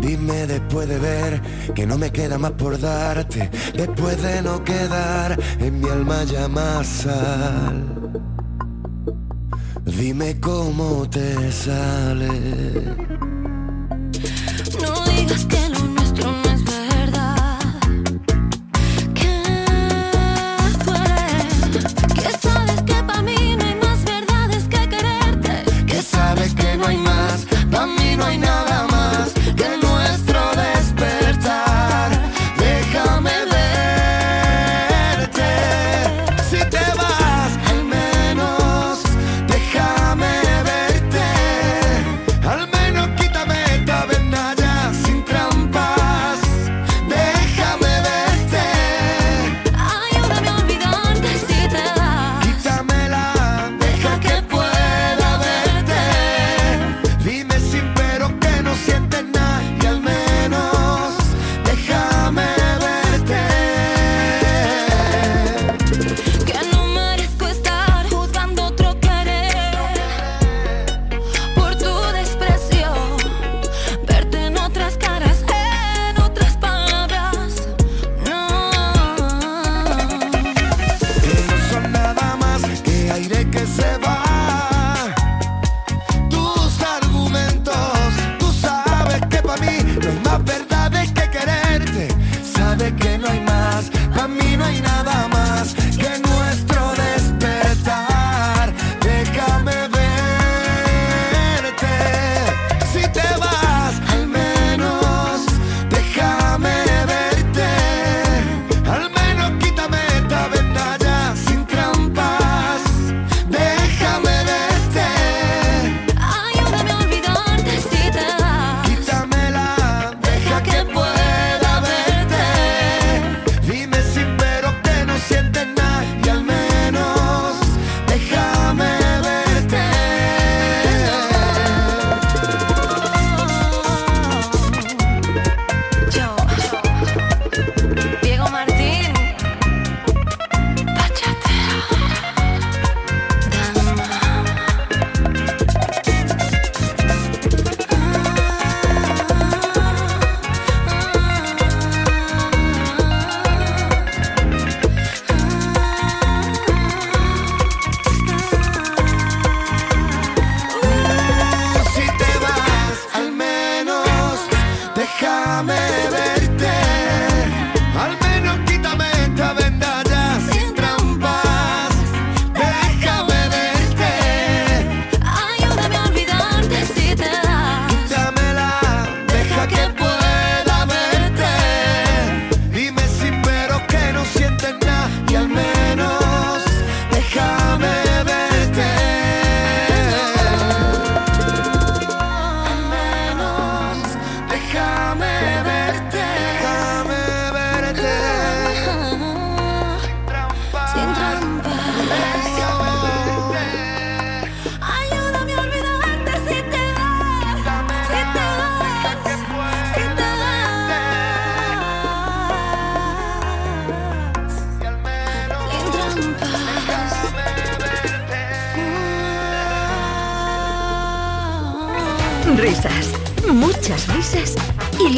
Dime 0.00 0.46
después 0.46 0.88
de 0.88 0.98
ver 0.98 1.42
que 1.74 1.86
no 1.86 1.98
me 1.98 2.10
queda 2.10 2.38
más 2.38 2.52
por 2.52 2.78
darte. 2.78 3.50
Después 3.74 4.20
de 4.22 4.42
no 4.42 4.62
quedar 4.64 5.38
en 5.58 5.80
mi 5.80 5.88
alma 5.88 6.24
ya 6.24 6.48
más 6.48 6.86
sal. 6.86 7.84
Dime 9.84 10.38
cómo 10.40 11.08
te 11.08 11.50
sale. 11.50 13.17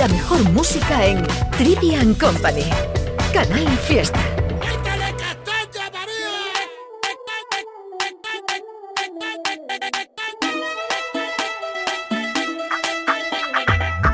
La 0.00 0.08
mejor 0.08 0.42
música 0.52 1.04
en 1.04 1.22
Trivian 1.58 2.14
Company. 2.14 2.64
Canal 3.34 3.68
Fiesta. 3.86 4.18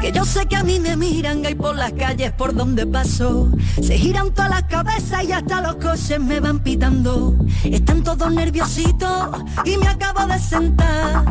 Que 0.00 0.10
yo 0.10 0.24
sé 0.24 0.46
que 0.46 0.56
a 0.56 0.64
mí 0.64 0.80
me 0.80 0.96
miran 0.96 1.46
ahí 1.46 1.54
por 1.54 1.76
las 1.76 1.92
calles 1.92 2.32
por 2.32 2.52
donde 2.52 2.84
paso. 2.84 3.48
Se 3.80 3.96
giran 3.96 4.34
todas 4.34 4.50
las 4.50 4.64
cabezas 4.64 5.22
y 5.22 5.30
hasta 5.30 5.60
los 5.60 5.76
coches 5.76 6.18
me 6.18 6.40
van 6.40 6.64
pitando. 6.64 7.36
Están 7.62 8.02
todos 8.02 8.32
nerviositos 8.32 9.40
y 9.64 9.76
me 9.76 9.86
acabo 9.86 10.26
de 10.26 10.38
sentar. 10.40 11.24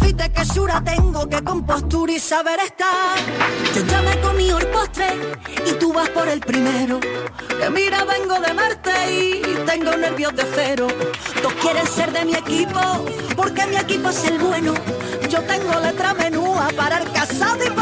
Fíjate 0.00 0.32
que 0.32 0.44
sura 0.44 0.84
tengo, 0.84 1.26
que 1.30 1.42
compostura 1.42 2.12
y 2.12 2.18
saber 2.18 2.60
estar. 2.60 3.61
Yo 3.74 3.82
ya 3.86 4.02
me 4.02 4.20
comí 4.20 4.50
el 4.50 4.66
postre 4.66 5.06
y 5.66 5.72
tú 5.78 5.92
vas 5.92 6.08
por 6.10 6.28
el 6.28 6.40
primero. 6.40 7.00
Que 7.00 7.70
mira, 7.70 8.04
vengo 8.04 8.38
de 8.38 8.52
Marte 8.52 8.92
y 9.10 9.42
tengo 9.66 9.96
nervios 9.96 10.34
de 10.36 10.44
cero. 10.54 10.88
Todos 11.40 11.54
quieren 11.54 11.86
ser 11.86 12.12
de 12.12 12.24
mi 12.24 12.34
equipo 12.34 12.80
porque 13.34 13.66
mi 13.66 13.76
equipo 13.76 14.10
es 14.10 14.24
el 14.24 14.38
bueno. 14.38 14.74
Yo 15.30 15.40
tengo 15.44 15.80
letra 15.80 16.12
menúa 16.12 16.68
para 16.76 16.98
el 16.98 17.10
casado 17.12 17.64
y 17.64 17.70
para 17.70 17.81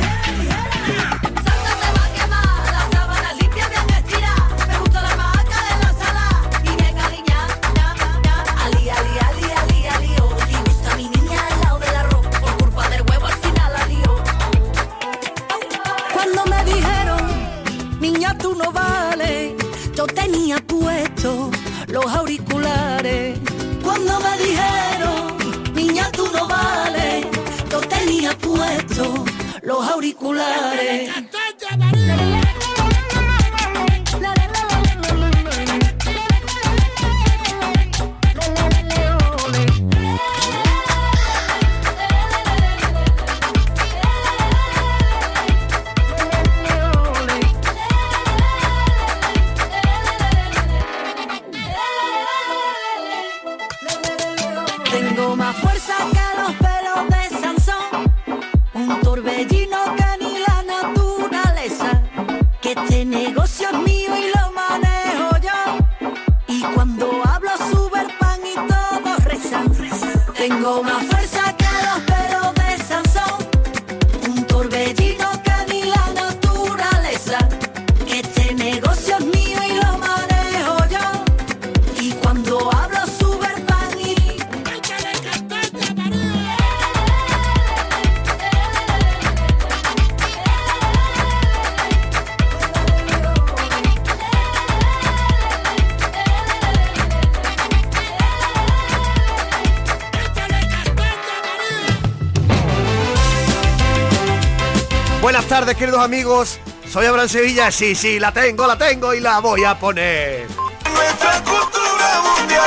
queridos 106.01 106.05
amigos. 106.05 106.59
Soy 106.89 107.05
Abraham 107.05 107.29
Sevilla. 107.29 107.71
Sí, 107.71 107.95
sí, 107.95 108.19
la 108.19 108.31
tengo, 108.31 108.67
la 108.67 108.77
tengo 108.77 109.13
y 109.13 109.19
la 109.19 109.39
voy 109.39 109.63
a 109.63 109.77
poner. 109.77 110.47
Nuestra 110.93 111.43
cultura 111.43 112.21
mundial 112.21 112.63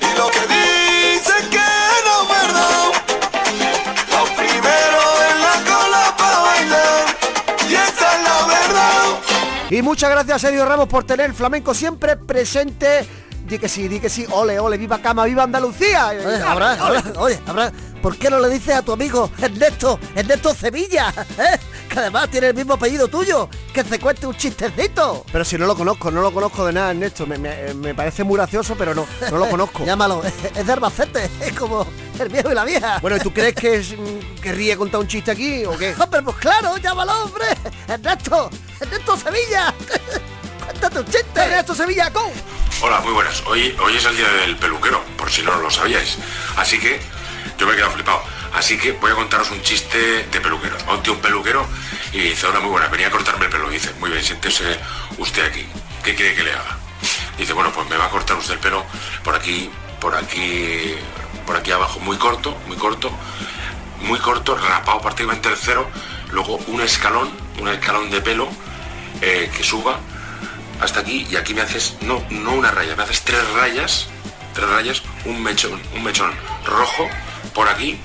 y 0.00 0.16
lo 0.18 0.28
que 0.28 0.40
dicen 0.40 1.50
que 1.50 1.68
no 2.04 2.22
es 2.22 2.28
verdad. 2.28 2.84
Los 4.10 4.30
primeros 4.30 5.08
en 5.30 5.40
la 5.40 5.72
cola 5.72 6.14
para 6.16 6.38
bailar 6.38 7.06
y 7.68 7.74
esa 7.74 8.16
es 8.16 8.22
la 8.22 8.46
verdad. 8.46 9.04
Y 9.70 9.82
muchas 9.82 10.10
gracias, 10.10 10.40
Sergio 10.40 10.64
Ramos, 10.64 10.88
por 10.88 11.04
tener 11.04 11.26
el 11.26 11.34
flamenco 11.34 11.74
siempre 11.74 12.16
presente. 12.16 13.06
Di 13.46 13.58
que 13.58 13.68
sí, 13.68 13.88
di 13.88 13.98
que 13.98 14.10
sí. 14.10 14.26
Ole, 14.30 14.58
ole, 14.60 14.76
viva 14.76 14.98
Cama, 14.98 15.24
viva 15.24 15.42
Andalucía. 15.44 16.08
Oye, 16.08 16.42
Abraham, 16.42 16.78
Abraham, 16.80 17.12
oye, 17.16 17.40
Abraham, 17.46 17.72
¿por 18.02 18.16
qué 18.18 18.28
no 18.28 18.40
le 18.40 18.50
dices 18.50 18.74
a 18.76 18.82
tu 18.82 18.92
amigo 18.92 19.30
Ernesto, 19.40 19.98
Ernesto 20.14 20.54
Sevilla? 20.54 21.14
eh? 21.38 21.58
Que 21.88 21.98
además 22.00 22.28
tiene 22.30 22.48
el 22.48 22.54
mismo 22.54 22.74
apellido 22.74 23.08
tuyo, 23.08 23.48
que 23.72 23.82
te 23.82 23.98
cuente 23.98 24.26
un 24.26 24.36
chistecito. 24.36 25.24
Pero 25.32 25.44
si 25.44 25.56
no 25.56 25.66
lo 25.66 25.74
conozco, 25.74 26.10
no 26.10 26.20
lo 26.20 26.30
conozco 26.32 26.66
de 26.66 26.72
nada, 26.74 26.90
Ernesto. 26.90 27.26
Me, 27.26 27.38
me- 27.38 27.72
me 27.74 27.94
parece 27.94 28.24
muy 28.24 28.36
gracioso, 28.36 28.74
pero 28.76 28.94
no, 28.94 29.06
no 29.30 29.38
lo 29.38 29.48
conozco. 29.48 29.84
Llámalo, 29.86 30.22
es 30.54 30.66
de 30.66 30.72
Albacete, 30.72 31.30
es 31.40 31.52
como 31.58 31.86
el 32.18 32.28
viejo 32.28 32.50
y 32.52 32.54
la 32.54 32.64
vieja. 32.64 32.98
Bueno, 33.00 33.16
¿y 33.16 33.20
tú 33.20 33.32
crees 33.32 33.54
que 33.54 33.76
es, 33.76 33.92
mm, 33.98 34.40
querría 34.42 34.76
contar 34.76 35.00
un 35.00 35.08
chiste 35.08 35.30
aquí 35.30 35.64
o 35.64 35.76
qué? 35.78 35.94
Hombre, 35.98 36.20
pues 36.22 36.36
claro, 36.36 36.76
llámalo, 36.76 37.24
hombre. 37.24 37.46
Ernesto, 37.88 38.50
Ernesto 38.80 39.16
Sevilla. 39.16 39.72
Cuéntate 40.64 40.98
un 40.98 41.04
chiste. 41.06 41.40
Ernesto 41.40 41.74
Sevilla, 41.74 42.10
go. 42.10 42.30
Hola, 42.82 43.00
muy 43.00 43.12
buenas. 43.12 43.42
Hoy, 43.46 43.74
hoy 43.82 43.96
es 43.96 44.04
el 44.04 44.16
día 44.16 44.28
del 44.44 44.56
peluquero, 44.56 45.02
por 45.16 45.30
si 45.30 45.42
no 45.42 45.56
lo 45.56 45.70
sabíais. 45.70 46.18
Así 46.56 46.78
que 46.78 47.00
yo 47.58 47.66
me 47.66 47.72
he 47.72 47.76
quedado 47.76 47.92
flipado. 47.92 48.22
Así 48.54 48.78
que 48.78 48.92
voy 48.92 49.10
a 49.10 49.14
contaros 49.14 49.50
un 49.50 49.60
chiste 49.62 50.26
de 50.30 50.40
peluquero. 50.40 50.76
Va 50.88 50.94
un 50.94 51.20
peluquero 51.20 51.66
y 52.12 52.20
dice, 52.20 52.46
hola, 52.46 52.60
muy 52.60 52.70
buena, 52.70 52.88
venía 52.88 53.08
a 53.08 53.10
cortarme 53.10 53.46
el 53.46 53.50
pelo. 53.50 53.70
Y 53.70 53.74
dice, 53.74 53.92
muy 54.00 54.10
bien, 54.10 54.22
siéntese 54.22 54.78
usted 55.18 55.44
aquí. 55.44 55.66
¿Qué 56.02 56.14
quiere 56.14 56.34
que 56.34 56.44
le 56.44 56.52
haga? 56.52 56.78
Dice, 57.36 57.52
bueno, 57.52 57.70
pues 57.72 57.88
me 57.88 57.96
va 57.96 58.06
a 58.06 58.10
cortar 58.10 58.36
usted 58.36 58.54
el 58.54 58.60
pelo 58.60 58.84
por 59.22 59.34
aquí, 59.34 59.70
por 60.00 60.14
aquí, 60.14 60.94
por 61.46 61.56
aquí 61.56 61.70
abajo, 61.70 62.00
muy 62.00 62.16
corto, 62.16 62.56
muy 62.66 62.76
corto, 62.76 63.10
muy 64.02 64.18
corto, 64.18 64.56
rapado 64.56 65.00
prácticamente 65.00 65.48
el 65.48 65.56
cero, 65.56 65.88
luego 66.30 66.56
un 66.66 66.80
escalón, 66.80 67.30
un 67.60 67.68
escalón 67.68 68.10
de 68.10 68.20
pelo 68.20 68.48
eh, 69.20 69.50
que 69.56 69.62
suba 69.62 70.00
hasta 70.80 71.00
aquí 71.00 71.26
y 71.30 71.36
aquí 71.36 71.54
me 71.54 71.62
haces, 71.62 71.96
no, 72.02 72.24
no 72.30 72.52
una 72.52 72.70
raya, 72.70 72.96
me 72.96 73.02
haces 73.04 73.22
tres 73.22 73.48
rayas, 73.52 74.08
tres 74.54 74.68
rayas, 74.68 75.02
un 75.24 75.42
mechón, 75.42 75.80
un 75.94 76.02
mechón 76.02 76.32
rojo 76.64 77.08
por 77.58 77.68
aquí 77.68 77.98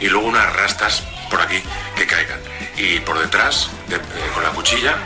y 0.00 0.08
luego 0.10 0.26
unas 0.28 0.52
rastas 0.54 1.02
por 1.30 1.40
aquí 1.40 1.62
que 1.96 2.06
caigan. 2.06 2.38
Y 2.76 3.00
por 3.00 3.18
detrás, 3.18 3.70
de- 3.86 3.96
eh, 3.96 4.30
con 4.34 4.42
la 4.42 4.50
cuchilla, 4.50 4.96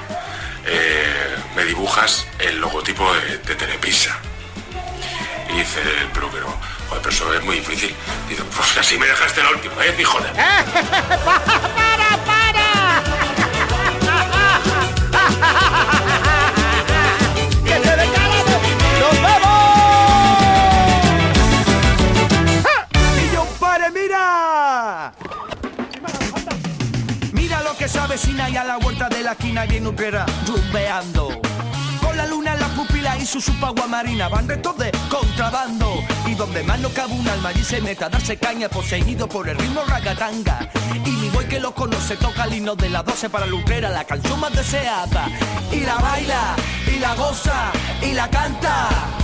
eh, 0.66 1.36
me 1.54 1.64
dibujas 1.64 2.26
el 2.40 2.58
logotipo 2.60 3.08
de, 3.14 3.54
Telepisa. 3.54 4.18
Y 5.50 5.52
dice 5.58 5.80
el 6.00 6.08
peluquero, 6.08 6.52
joder, 6.88 7.00
pero 7.02 7.14
eso 7.14 7.32
es 7.32 7.44
muy 7.44 7.60
difícil. 7.60 7.94
Dice, 8.28 8.42
pues 8.56 8.76
así 8.76 8.98
me 8.98 9.06
dejaste 9.06 9.40
la 9.40 9.50
última, 9.50 9.74
¿eh, 9.86 9.94
hijo 10.00 10.18
de... 10.18 10.28
¡Para, 10.32 12.18
para! 12.26 12.72
La 29.22 29.32
esquina 29.32 29.66
y 29.66 29.76
en 29.76 29.86
Utrera 29.86 30.26
rumbeando. 30.46 31.40
Con 32.02 32.16
la 32.16 32.26
luna 32.26 32.54
en 32.54 32.60
la 32.60 32.68
pupila 32.68 33.16
y 33.16 33.24
su 33.24 33.40
supagua 33.40 33.86
marina 33.86 34.28
van 34.28 34.48
restos 34.48 34.76
de 34.78 34.90
contrabando. 35.08 36.02
Y 36.26 36.34
donde 36.34 36.62
más 36.62 36.80
no 36.80 36.88
cabe 36.90 37.12
un 37.14 37.28
alma 37.28 37.52
y 37.52 37.62
se 37.62 37.80
meta 37.80 38.06
a 38.06 38.08
darse 38.08 38.36
caña 38.36 38.68
poseído 38.68 39.28
por 39.28 39.48
el 39.48 39.56
ritmo 39.56 39.82
ragatanga. 39.86 40.68
Y 41.04 41.10
mi 41.10 41.28
boy 41.30 41.46
que 41.46 41.60
lo 41.60 41.74
conoce 41.74 42.16
toca 42.16 42.44
el 42.44 42.54
himno 42.54 42.74
de 42.74 42.90
las 42.90 43.04
12 43.04 43.30
para 43.30 43.46
Lutrera, 43.46 43.88
la 43.90 44.04
canción 44.04 44.40
más 44.40 44.52
deseada. 44.52 45.28
Y 45.70 45.80
la 45.80 45.96
baila, 45.96 46.56
y 46.86 46.98
la 46.98 47.14
goza, 47.14 47.72
y 48.02 48.12
la 48.12 48.28
canta. 48.28 49.21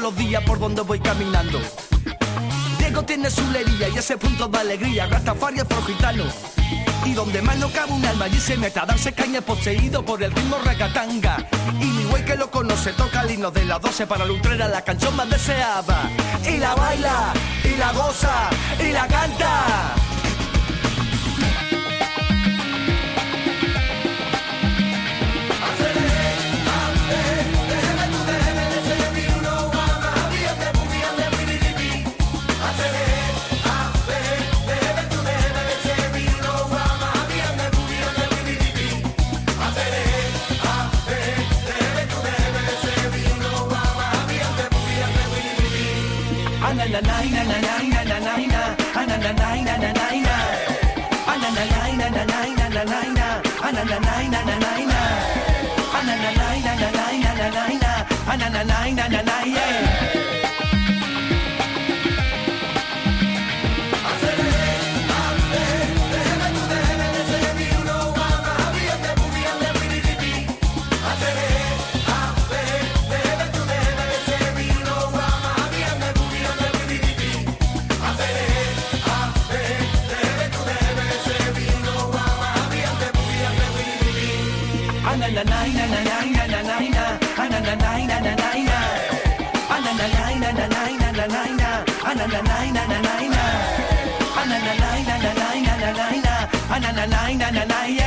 Los 0.00 0.16
días 0.16 0.42
por 0.44 0.58
donde 0.58 0.82
voy 0.82 0.98
caminando. 0.98 1.60
Diego 2.78 3.02
tiene 3.04 3.30
su 3.30 3.48
lería 3.50 3.88
y 3.88 3.98
ese 3.98 4.16
punto 4.16 4.48
de 4.48 4.58
alegría, 4.58 5.06
Rastafari 5.06 5.58
es 5.58 5.64
pro 5.64 5.82
gitano. 5.82 6.24
Y 7.04 7.12
donde 7.12 7.42
más 7.42 7.56
no 7.56 7.70
cabe 7.70 7.92
un 7.92 8.04
alma 8.04 8.26
allí 8.26 8.38
se 8.38 8.56
meta 8.56 8.82
a 8.82 8.86
darse 8.86 9.12
caña 9.12 9.40
poseído 9.40 10.04
por 10.04 10.22
el 10.22 10.32
ritmo 10.32 10.58
ragatanga. 10.64 11.46
Y 11.80 11.84
mi 11.84 12.04
güey 12.04 12.24
que 12.24 12.36
lo 12.36 12.50
conoce 12.50 12.92
toca 12.92 13.22
el 13.22 13.32
himno 13.32 13.50
de 13.50 13.64
las 13.64 13.80
12 13.80 14.06
para 14.06 14.24
Lutrera, 14.24 14.68
la 14.68 14.82
canción 14.82 15.14
más 15.16 15.28
deseada. 15.28 16.10
Y 16.46 16.58
la 16.58 16.74
baila, 16.74 17.32
y 17.64 17.76
la 17.76 17.92
goza, 17.92 18.50
y 18.78 18.92
la 18.92 19.06
canta. 19.06 20.09
na 47.60 47.74
na 47.84 48.02
na 53.98 54.42
na 54.44 54.56
na 54.86 54.99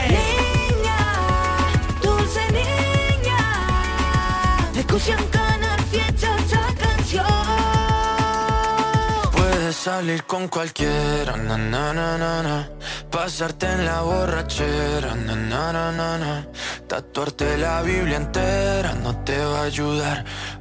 Niña, 0.10 0.98
dulce 2.02 2.42
niña, 2.52 3.40
escucha 4.76 5.14
en 5.14 5.26
Canal 5.28 5.80
Fiesta 5.92 6.36
esta 6.38 6.66
canción. 6.84 7.26
Puedes 9.32 9.76
salir 9.76 10.24
con 10.24 10.48
cualquiera. 10.48 11.34
Pasarte 13.12 13.68
en 13.72 13.86
la 13.86 14.02
borrachera. 14.02 15.16
Tatuarte 16.88 17.58
la 17.58 17.82
Biblia 17.82 18.18
entera 18.18 18.94
no 18.94 19.16
te 19.24 19.38
va 19.38 19.62
a 19.62 19.64
ayudar 19.64 20.26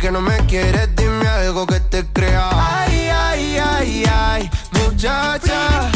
Que 0.00 0.12
no 0.12 0.20
me 0.20 0.36
quieres, 0.46 0.94
dime 0.94 1.26
algo 1.26 1.66
que 1.66 1.80
te 1.80 2.04
crea. 2.04 2.50
Ay, 2.52 3.08
ay, 3.08 3.56
ay, 3.58 4.04
ay, 4.08 4.50
muchacha. 4.72 5.90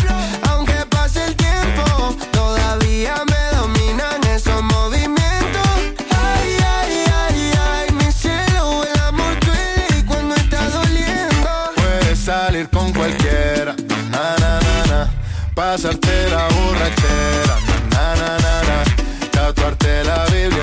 Aunque 0.49 0.75
pase 0.89 1.27
el 1.27 1.37
tiempo, 1.37 2.17
todavía 2.33 3.15
me 3.29 3.57
dominan 3.57 4.25
esos 4.35 4.63
movimientos. 4.63 5.71
Ay, 6.11 6.57
ay, 6.77 7.05
ay, 7.15 7.53
ay, 7.61 7.95
mi 7.95 8.11
cielo, 8.11 8.83
el 8.83 9.01
amor 9.01 9.39
duele 9.41 10.05
cuando 10.07 10.35
está 10.35 10.69
doliendo. 10.71 11.51
Puedes 11.77 12.19
salir 12.19 12.69
con 12.71 12.93
cualquiera, 12.93 13.77
na 14.11 14.35
na 14.41 14.61
na 14.61 14.87
na. 14.87 15.11
Pasarte 15.55 16.31
la 16.31 16.49
borrachera, 16.49 17.57
na 17.91 18.17
na 18.17 18.39
na 18.39 18.63
na. 18.69 19.31
Tatuarte 19.31 20.05
la 20.05 20.25
Biblia 20.27 20.63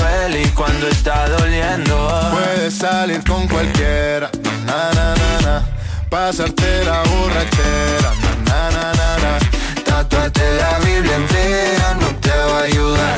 y 0.35 0.47
cuando 0.49 0.87
está 0.87 1.27
doliendo. 1.29 1.95
Puedes 2.31 2.73
salir 2.75 3.23
con 3.23 3.47
cualquiera, 3.47 4.29
na 4.65 4.91
na 4.93 5.15
na 5.15 5.41
na, 5.41 5.65
pasarte 6.09 6.85
la 6.85 7.03
borrachera, 7.03 8.11
na 8.45 8.69
na 8.71 8.93
na 8.93 9.09
na. 9.23 9.39
Tatuarte 9.83 10.43
la 10.57 10.79
Biblia 10.79 11.15
entera 11.15 11.95
no 11.99 12.07
te 12.19 12.29
va 12.29 12.59
a 12.59 12.63
ayudar. 12.63 13.17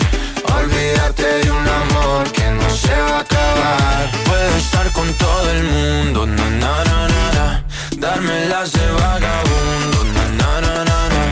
Olvídate 0.57 1.23
de 1.43 1.51
un 1.51 1.67
amor 1.67 2.31
que 2.31 2.49
no 2.59 2.69
se 2.69 2.95
va 2.95 3.17
a 3.17 3.19
acabar. 3.21 4.11
Puedo 4.25 4.55
estar 4.57 4.91
con 4.91 5.11
todo 5.13 5.51
el 5.51 5.63
mundo, 5.63 6.25
na 6.25 6.49
na 6.61 6.83
na 6.83 7.07
na, 7.07 7.31
na. 7.37 7.63
darme 7.97 8.45
las 8.47 8.71
de 8.71 8.87
vagabundo, 8.91 10.03
na 10.15 10.25
na 10.39 10.61
na 10.61 10.75
na 10.85 11.09
na. 11.13 11.23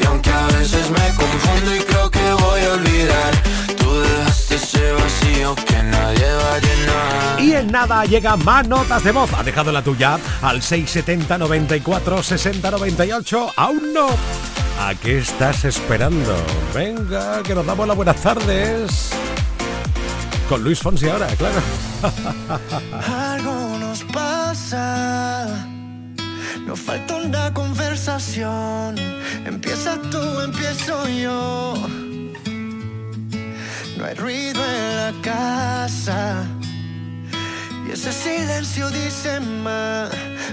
Y 0.00 0.04
aunque 0.06 0.30
a 0.30 0.46
veces 0.58 0.90
me 0.90 1.06
confundo 1.16 1.74
y 1.74 1.80
creo 1.80 2.10
que 2.10 2.32
voy 2.32 2.60
a 2.62 2.72
olvidar, 2.72 3.32
ese 4.54 4.92
vacío 4.92 5.54
que 5.56 5.82
nadie 5.82 6.32
va 6.32 6.54
a 6.54 6.58
llenar. 6.58 7.40
Y 7.40 7.52
en 7.54 7.72
nada 7.72 8.04
llega 8.04 8.36
más 8.36 8.66
notas 8.68 9.02
de 9.02 9.10
voz. 9.10 9.32
Ha 9.34 9.42
dejado 9.42 9.72
la 9.72 9.82
tuya 9.82 10.18
al 10.42 10.62
670 10.62 11.38
94 11.38 12.22
60 12.22 12.70
98. 12.70 13.52
Aún 13.56 13.92
no. 13.92 14.08
¿A 14.80 14.94
qué 14.94 15.18
estás 15.18 15.64
esperando? 15.64 16.36
Venga, 16.74 17.42
que 17.42 17.54
nos 17.54 17.66
damos 17.66 17.86
las 17.86 17.96
buenas 17.96 18.16
tardes. 18.16 19.10
Con 20.48 20.62
Luis 20.62 20.78
Fonsi 20.78 21.08
ahora, 21.08 21.26
claro. 21.36 21.60
Algo 23.32 23.78
nos 23.78 24.04
pasa. 24.04 25.66
Nos 26.66 26.78
falta 26.78 27.16
una 27.16 27.52
conversación. 27.52 28.94
Empieza 29.46 30.00
tú, 30.10 30.40
empiezo 30.40 31.08
yo. 31.08 32.03
Hay 34.04 34.14
ruido 34.16 34.62
en 34.62 34.96
la 34.96 35.12
casa. 35.22 36.44
Y 37.86 37.92
ese 37.92 38.12
silencio 38.12 38.90
dice 38.90 39.40
más. 39.40 40.10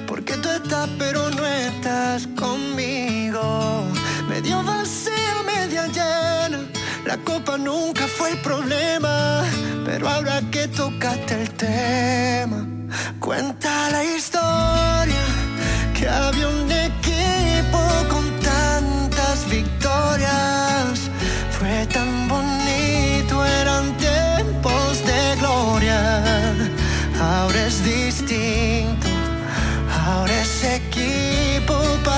Porque 0.07 0.37
tú 0.37 0.49
estás, 0.49 0.87
pero 0.97 1.29
no 1.31 1.45
estás 1.45 2.27
conmigo. 2.27 3.83
Medio 4.29 4.63
vacía, 4.63 5.35
media 5.45 5.85
llena. 5.87 6.59
La 7.05 7.17
copa 7.17 7.57
nunca 7.57 8.07
fue 8.07 8.31
el 8.31 8.37
problema. 8.37 9.43
Pero 9.85 10.07
ahora 10.07 10.41
que 10.49 10.69
tocaste 10.69 11.41
el 11.41 11.49
tema, 11.51 12.65
cuenta 13.19 13.89
la 13.89 14.01
historia. 14.05 15.25
Que 15.93 16.07
había 16.07 16.47
un 16.47 16.71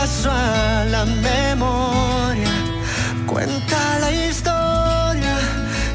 pasó 0.04 0.32
a 0.32 0.84
la 0.96 1.04
memoria. 1.06 2.54
Cuenta 3.26 4.00
la 4.00 4.12
historia 4.12 5.36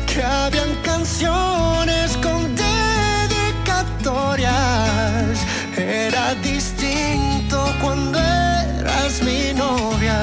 que 0.07 0.23
habían 0.23 0.75
canciones 0.83 2.17
con 2.25 2.57
dedicatorias. 2.57 5.39
Era 5.77 6.35
distinto 6.37 7.59
cuando 7.83 8.19
eras 8.19 9.21
mi 9.27 9.53
novia. 9.53 10.19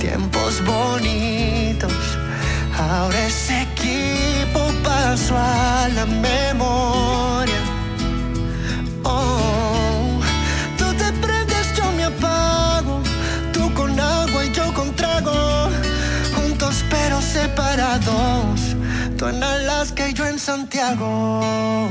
Tiempos 0.00 0.60
bonitos. 0.64 1.92
Ahora 2.76 3.24
ese 3.24 3.62
equipo 3.70 4.60
pasó 4.82 5.36
a 5.36 5.88
la 5.94 6.06
memoria. 6.06 6.73
Tú 19.24 19.30
en 19.30 19.42
Alaska 19.42 20.06
y 20.06 20.12
yo 20.12 20.26
en 20.26 20.38
Santiago. 20.38 21.88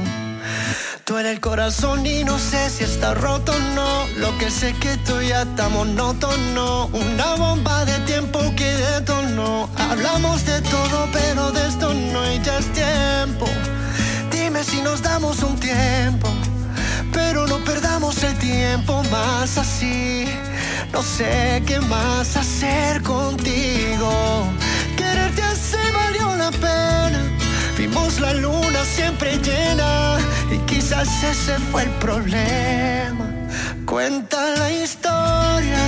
Tú 1.03 1.17
en 1.17 1.25
el 1.25 1.39
corazón 1.39 2.05
y 2.05 2.23
no 2.23 2.37
sé 2.37 2.69
si 2.69 2.83
está 2.83 3.15
roto 3.15 3.53
o 3.53 3.59
no. 3.73 4.05
Lo 4.17 4.37
que 4.37 4.51
sé 4.51 4.73
que 4.73 4.97
tú 4.97 5.19
ya 5.19 5.41
está 5.41 5.67
monótono. 5.67 6.91
Una 6.93 7.33
bomba 7.33 7.85
de 7.85 7.97
tiempo 8.01 8.39
que 8.55 8.75
detonó. 8.75 9.67
Hablamos 9.79 10.45
de 10.45 10.61
todo, 10.61 11.09
pero 11.11 11.51
de 11.51 11.67
esto 11.69 11.91
no 11.95 12.31
y 12.31 12.39
ya 12.43 12.59
es 12.59 12.71
tiempo. 12.71 13.47
Dime 14.29 14.63
si 14.63 14.83
nos 14.83 15.01
damos 15.01 15.41
un 15.41 15.59
tiempo. 15.59 16.29
Pero 17.11 17.47
no 17.47 17.57
perdamos 17.63 18.21
el 18.21 18.37
tiempo 18.37 19.01
más 19.11 19.57
así. 19.57 20.27
No 20.91 21.01
sé 21.01 21.63
qué 21.65 21.79
más 21.79 22.37
hacer 22.37 23.01
contigo. 23.01 24.53
La 28.23 28.33
luna 28.33 28.85
siempre 28.85 29.37
llena 29.39 30.17
y 30.49 30.57
quizás 30.65 31.09
ese 31.23 31.59
fue 31.71 31.83
el 31.83 31.89
problema. 32.05 33.25
Cuenta 33.85 34.37
la 34.61 34.71
historia 34.71 35.81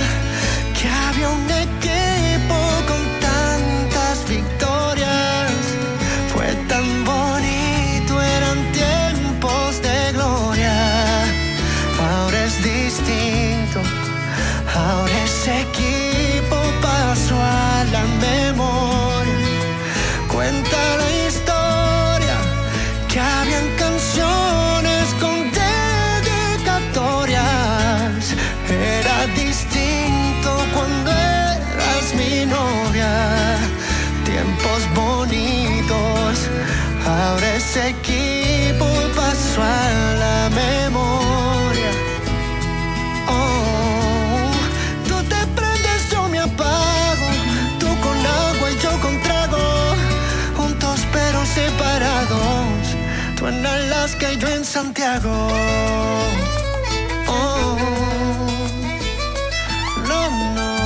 y 54.08 54.38
yo 54.38 54.46
en 54.46 54.64
Santiago. 54.64 55.48
Oh, 57.26 57.76
no, 60.06 60.30
no. 60.54 60.76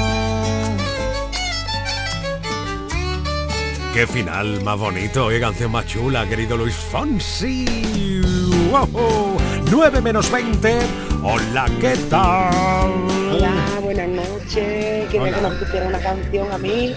Qué 3.93 4.07
final 4.07 4.63
más 4.63 4.79
bonito, 4.79 5.29
qué 5.29 5.39
canción 5.39 5.71
más 5.71 5.85
chula, 5.85 6.27
querido 6.27 6.57
Luis 6.57 6.75
Fonsi. 6.75 8.23
¡Wow! 8.71 9.37
9 9.71 10.01
menos 10.01 10.31
20. 10.31 10.79
Hola, 11.23 11.67
¿qué 11.79 11.97
tal? 12.09 12.89
Hola, 13.33 13.53
buenas 13.83 14.09
noches. 14.09 15.11
Quería 15.11 15.21
Hola. 15.21 15.37
que 15.37 15.43
nos 15.43 15.55
pusiera 15.57 15.87
una 15.89 15.99
canción 16.01 16.51
a 16.51 16.57
mí 16.57 16.95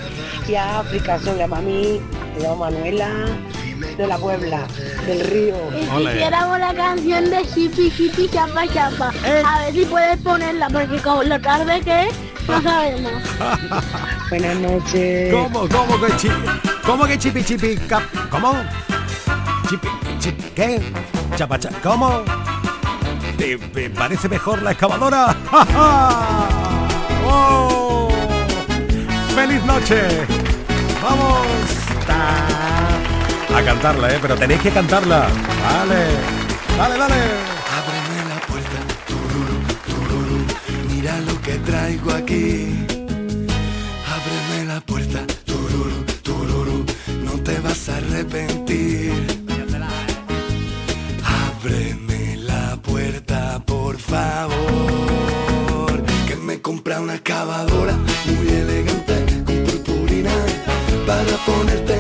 y 0.48 0.56
a 0.56 0.80
África. 0.80 1.20
Soy 1.20 1.38
la 1.38 1.48
mami, 1.48 2.00
me 2.36 2.44
llamo 2.44 2.56
Manuela, 2.58 3.10
de 3.98 4.08
la 4.08 4.18
Puebla, 4.18 4.60
del 5.06 5.20
río. 5.28 5.56
Y 5.80 5.86
quisiéramos 5.86 6.60
la 6.60 6.74
canción 6.74 7.30
de 7.30 7.46
Chipi 7.54 7.92
Chipi 7.92 8.30
Chapa 8.30 8.68
Chapa. 8.74 9.12
A 9.46 9.60
ver 9.66 9.74
si 9.74 9.86
puedes 9.86 10.18
ponerla, 10.22 10.68
porque 10.70 10.98
con 11.02 11.28
lo 11.30 11.40
tarde 11.40 11.82
que 11.82 12.08
es, 12.08 12.14
no 12.48 12.62
sabemos. 12.62 13.12
Buenas 14.30 14.56
noches. 14.58 15.34
¿Cómo, 15.34 15.68
cómo 15.70 16.02
que 16.02 16.16
chipi? 16.18 16.36
¿Cómo 16.86 17.06
que 17.06 17.18
chipi 17.18 17.44
chipi? 17.44 17.78
cap- 17.88 18.04
¿Cómo? 18.30 18.54
Chipi, 19.70 19.88
chipi, 20.20 20.44
¿qué? 20.56 20.82
Chapa, 21.36 21.60
cha- 21.60 21.70
¿Cómo? 21.82 22.24
¿Te, 23.38 23.58
te 23.58 23.90
parece 23.90 24.28
mejor 24.30 24.62
la 24.62 24.72
excavadora? 24.72 25.36
¡Ja, 25.52 25.66
ja! 25.66 26.28
¡Oh! 27.26 28.10
¡Feliz 29.36 29.64
noche! 29.66 30.26
¡Vamos! 31.02 31.48
Ta. 32.06 32.53
A 33.56 33.62
cantarla, 33.64 34.10
¿eh? 34.14 34.20
Pero 34.22 34.36
tenéis 34.36 34.62
que 34.62 34.72
cantarla. 34.72 35.28
Vale. 35.64 36.06
Dale, 36.78 36.98
dale. 36.98 37.16
Ábreme 37.78 38.18
la 38.30 38.40
puerta, 38.48 38.80
tururu, 39.08 39.58
tururu, 39.86 40.40
mira 40.90 41.20
lo 41.22 41.40
que 41.42 41.54
traigo 41.60 42.12
aquí. 42.14 42.86
Ábreme 44.16 44.66
la 44.74 44.82
puerta, 44.82 45.20
tururu, 45.46 46.04
tururu, 46.24 46.86
no 47.24 47.34
te 47.44 47.60
vas 47.60 47.90
a 47.90 47.98
arrepentir. 47.98 49.14
Ábreme 51.46 52.38
la 52.38 52.78
puerta, 52.78 53.62
por 53.66 53.98
favor, 54.00 54.56
que 56.28 56.36
me 56.38 56.60
compra 56.60 57.00
una 57.02 57.16
excavadora 57.16 57.96
muy 58.26 58.48
elegante 58.48 59.44
con 59.46 59.64
purpurina 59.64 60.32
para 61.06 61.38
ponerte 61.46 61.93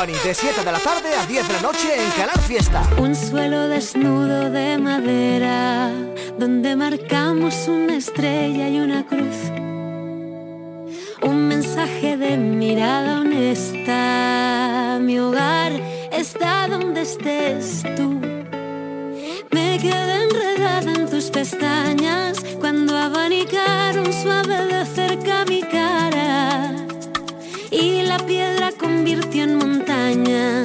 Company 0.00 0.18
de 0.24 0.34
7 0.34 0.64
de 0.64 0.72
la 0.72 0.78
tarde 0.78 1.14
a 1.14 1.26
10 1.26 1.46
de 1.46 1.52
la 1.52 1.60
noche 1.60 1.88
en 1.94 2.10
Canal 2.12 2.40
Fiesta. 2.40 2.82
Un 2.96 3.14
suelo 3.14 3.68
desnudo 3.68 4.50
de 4.50 4.78
madera 4.78 5.90
donde 6.38 6.74
marcamos 6.74 7.68
una 7.68 7.96
estrella 7.96 8.70
y 8.70 8.80
una 8.80 9.04
cruz. 9.06 9.36
Un 11.20 11.48
mensaje 11.48 12.16
de 12.16 12.38
mirada 12.38 13.20
honesta. 13.20 14.98
Mi 15.02 15.18
hogar 15.18 15.72
está 16.10 16.66
donde 16.68 17.02
estés 17.02 17.82
tú. 17.94 18.18
Me 19.50 19.78
quedé 19.82 20.22
enredada 20.22 20.92
en 20.94 21.10
tus 21.10 21.30
pestañas 21.30 22.38
cuando 22.58 22.96
abanicaron 22.96 24.10
suave 24.14 24.64
de 24.64 24.86
cerca 24.86 25.09
en 29.12 29.56
montaña 29.56 30.62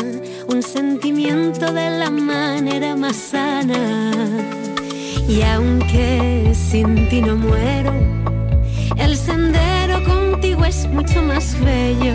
un 0.47 0.61
sentimiento 0.61 1.73
de 1.73 1.89
la 1.89 2.11
manera 2.11 2.95
más 2.95 3.15
sana. 3.15 4.11
Y 5.27 5.41
aunque 5.41 6.53
sin 6.53 7.09
ti 7.09 7.21
no 7.21 7.37
muero, 7.37 7.91
el 8.97 9.17
sendero 9.17 10.03
contigo 10.03 10.63
es 10.63 10.87
mucho 10.89 11.23
más 11.23 11.57
bello. 11.59 12.13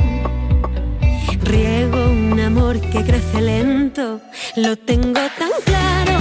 Riego 1.42 2.10
un 2.10 2.38
amor 2.38 2.80
que 2.80 3.02
crece 3.02 3.40
lento, 3.40 4.20
lo 4.54 4.76
tengo 4.76 5.22
tan 5.36 5.50
claro. 5.64 6.16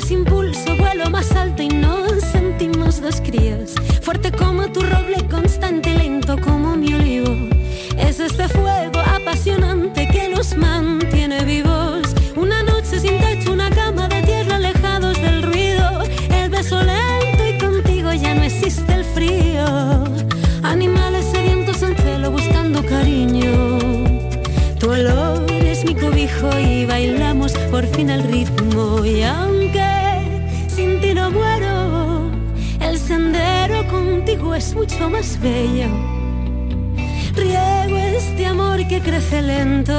Das 0.00 0.12
impulso, 0.12 0.76
vuelo 0.76 1.10
más 1.10 1.32
alto 1.32 1.60
y 1.60 1.68
nos 1.68 2.22
sentimos 2.22 3.00
dos 3.00 3.20
críos. 3.20 3.74
Fuerte 4.00 4.30
como 4.30 4.70
tu 4.70 4.80
roble, 4.80 5.26
constante 5.28 5.92
lento 5.92 6.36
como 6.40 6.76
mi 6.76 6.94
olivo. 6.94 7.34
Es 7.98 8.20
este 8.20 8.46
fuego 8.48 9.00
apasionante 9.00 10.06
que 10.06 10.28
nos 10.28 10.56
mantiene 10.56 11.44
vivos. 11.44 12.02
Una 12.36 12.62
noche 12.62 13.00
sin 13.00 13.18
techo, 13.18 13.52
una 13.52 13.70
cama 13.70 14.06
de 14.06 14.22
tierra 14.22 14.56
alejados 14.56 15.20
del 15.20 15.42
ruido. 15.42 16.02
El 16.30 16.48
beso 16.48 16.80
lento 16.80 17.42
y 17.52 17.58
contigo 17.58 18.12
ya 18.12 18.34
no 18.34 18.44
existe 18.44 18.92
el 18.92 19.04
frío. 19.04 20.04
Animales 20.62 21.24
sedientos 21.32 21.82
en 21.82 21.96
celo 21.96 22.30
buscando 22.30 22.84
cariño. 22.86 23.78
Tu 24.78 24.88
olor 24.88 25.50
es 25.50 25.84
mi 25.84 25.96
cobijo 25.96 26.56
y 26.56 26.86
bailamos 26.86 27.52
por 27.72 27.84
fin 27.84 28.10
el 28.10 28.22
ritmo. 28.22 29.04
Y 29.04 29.22
contigo 34.28 34.54
es 34.54 34.74
mucho 34.74 35.08
más 35.08 35.40
bello. 35.40 35.88
Riego 37.34 37.96
este 37.96 38.44
amor 38.44 38.86
que 38.86 39.00
crece 39.00 39.40
lento, 39.40 39.94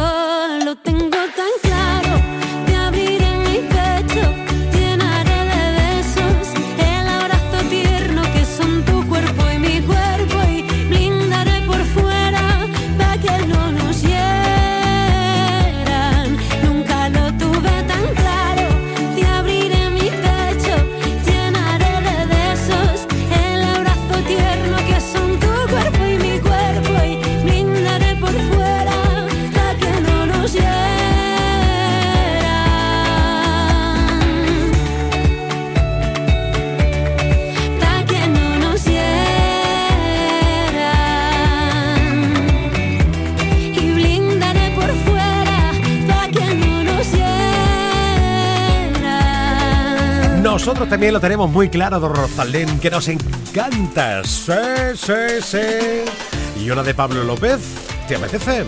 Nosotros 50.59 50.89
también 50.89 51.13
lo 51.13 51.21
tenemos 51.21 51.49
muy 51.49 51.69
claro, 51.69 52.01
don 52.01 52.13
Rosalén, 52.13 52.81
que 52.81 52.91
nos 52.91 53.07
encanta. 53.07 54.21
Sí, 54.25 54.51
sí, 54.93 55.13
sí. 55.41 56.61
Y 56.61 56.69
una 56.69 56.83
de 56.83 56.93
Pablo 56.93 57.23
López, 57.23 57.61
¿te 58.09 58.17
apetece? 58.17 58.65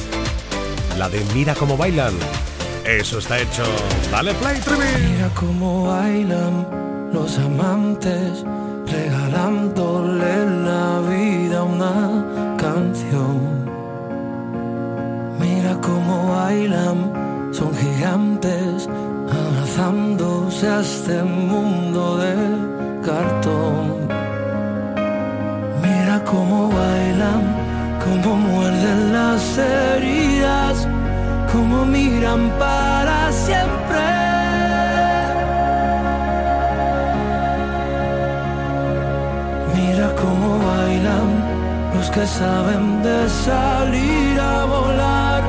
La 0.97 1.09
de 1.09 1.21
Mira 1.33 1.53
cómo 1.53 1.75
bailan. 1.75 2.13
Eso 2.85 3.19
está 3.19 3.37
hecho. 3.37 3.63
Dale 4.09 4.33
play, 4.35 4.57
Trivi. 4.61 4.85
Mira 5.11 5.29
cómo 5.35 5.87
bailan 5.87 7.09
los 7.11 7.37
amantes, 7.37 8.45
regalándole 8.89 10.45
la 10.63 11.01
vida 11.09 11.63
una 11.63 12.55
canción. 12.57 13.65
Mira 15.41 15.77
cómo 15.81 16.35
bailan, 16.35 17.51
son 17.53 17.75
gigantes, 17.75 18.87
abrazándose 19.71 20.67
a 20.67 20.81
este 20.81 21.23
mundo 21.23 22.17
de 22.17 22.35
cartón. 23.05 24.07
Mira 25.81 26.21
cómo 26.25 26.69
bailan, 26.69 27.41
cómo 28.03 28.35
muerden 28.35 29.13
las 29.13 29.57
heridas, 29.57 30.87
cómo 31.51 31.85
miran 31.85 32.49
para 32.59 33.31
siempre. 33.31 34.01
Mira 39.75 40.13
cómo 40.21 40.59
bailan 40.59 41.29
los 41.95 42.09
que 42.09 42.25
saben 42.25 43.03
de 43.03 43.29
salir 43.29 44.39
a 44.39 44.65
volar. 44.65 45.43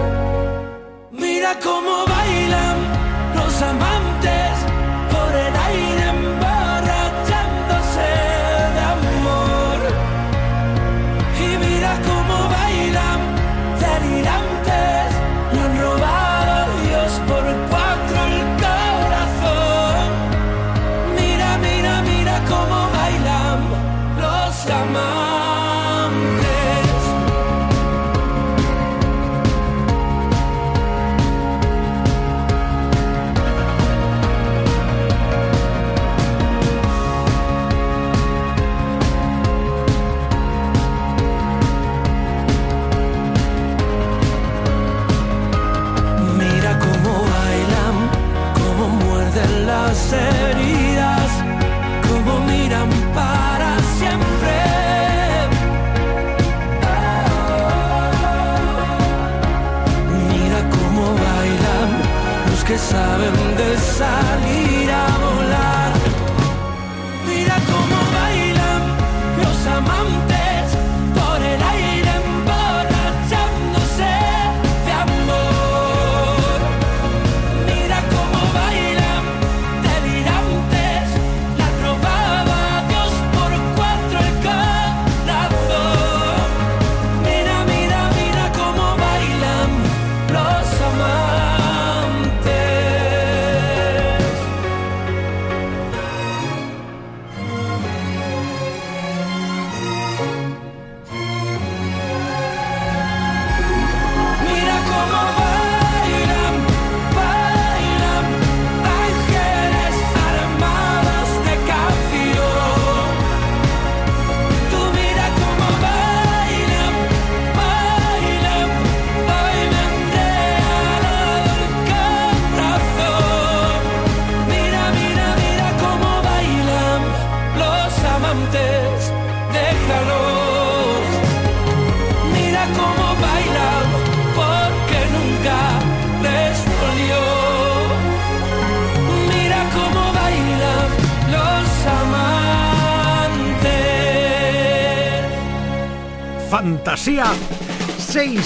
Mira 1.11 1.59
cómo 1.63 2.07
bailan 2.07 2.82
amantes 3.63 4.72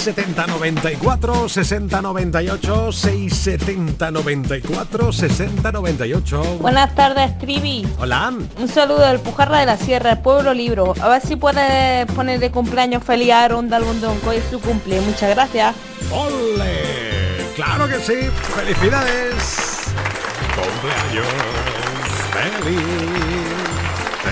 670 0.07 0.47
94 0.47 1.49
60 1.49 2.01
98 2.01 2.93
670 2.93 4.11
94 4.13 5.13
60 5.13 5.73
98 5.73 6.43
Buenas 6.61 6.95
tardes, 6.95 7.37
Trivi. 7.41 7.85
Hola. 7.99 8.33
Un 8.57 8.69
saludo 8.69 9.01
del 9.01 9.19
Pujarra 9.19 9.59
de 9.59 9.67
la 9.67 9.77
Sierra, 9.77 10.13
el 10.13 10.19
pueblo 10.19 10.55
libro. 10.55 10.95
A 11.01 11.09
ver 11.09 11.23
si 11.23 11.35
puedes 11.35 12.07
poner 12.13 12.39
de 12.39 12.53
cumpleaños 12.53 13.03
feliz 13.03 13.33
a 13.33 13.47
que 14.21 14.29
hoy 14.29 14.37
es 14.37 14.45
su 14.49 14.61
cumple. 14.61 15.01
Muchas 15.01 15.31
gracias. 15.31 15.75
¡Ole! 16.13 17.43
¡Claro 17.57 17.89
que 17.89 17.97
sí! 17.97 18.31
¡Felicidades! 18.55 19.91
¡Cumpleaños! 20.55 21.27
¡Feliz! 22.63 22.81
¡Te 24.23 24.31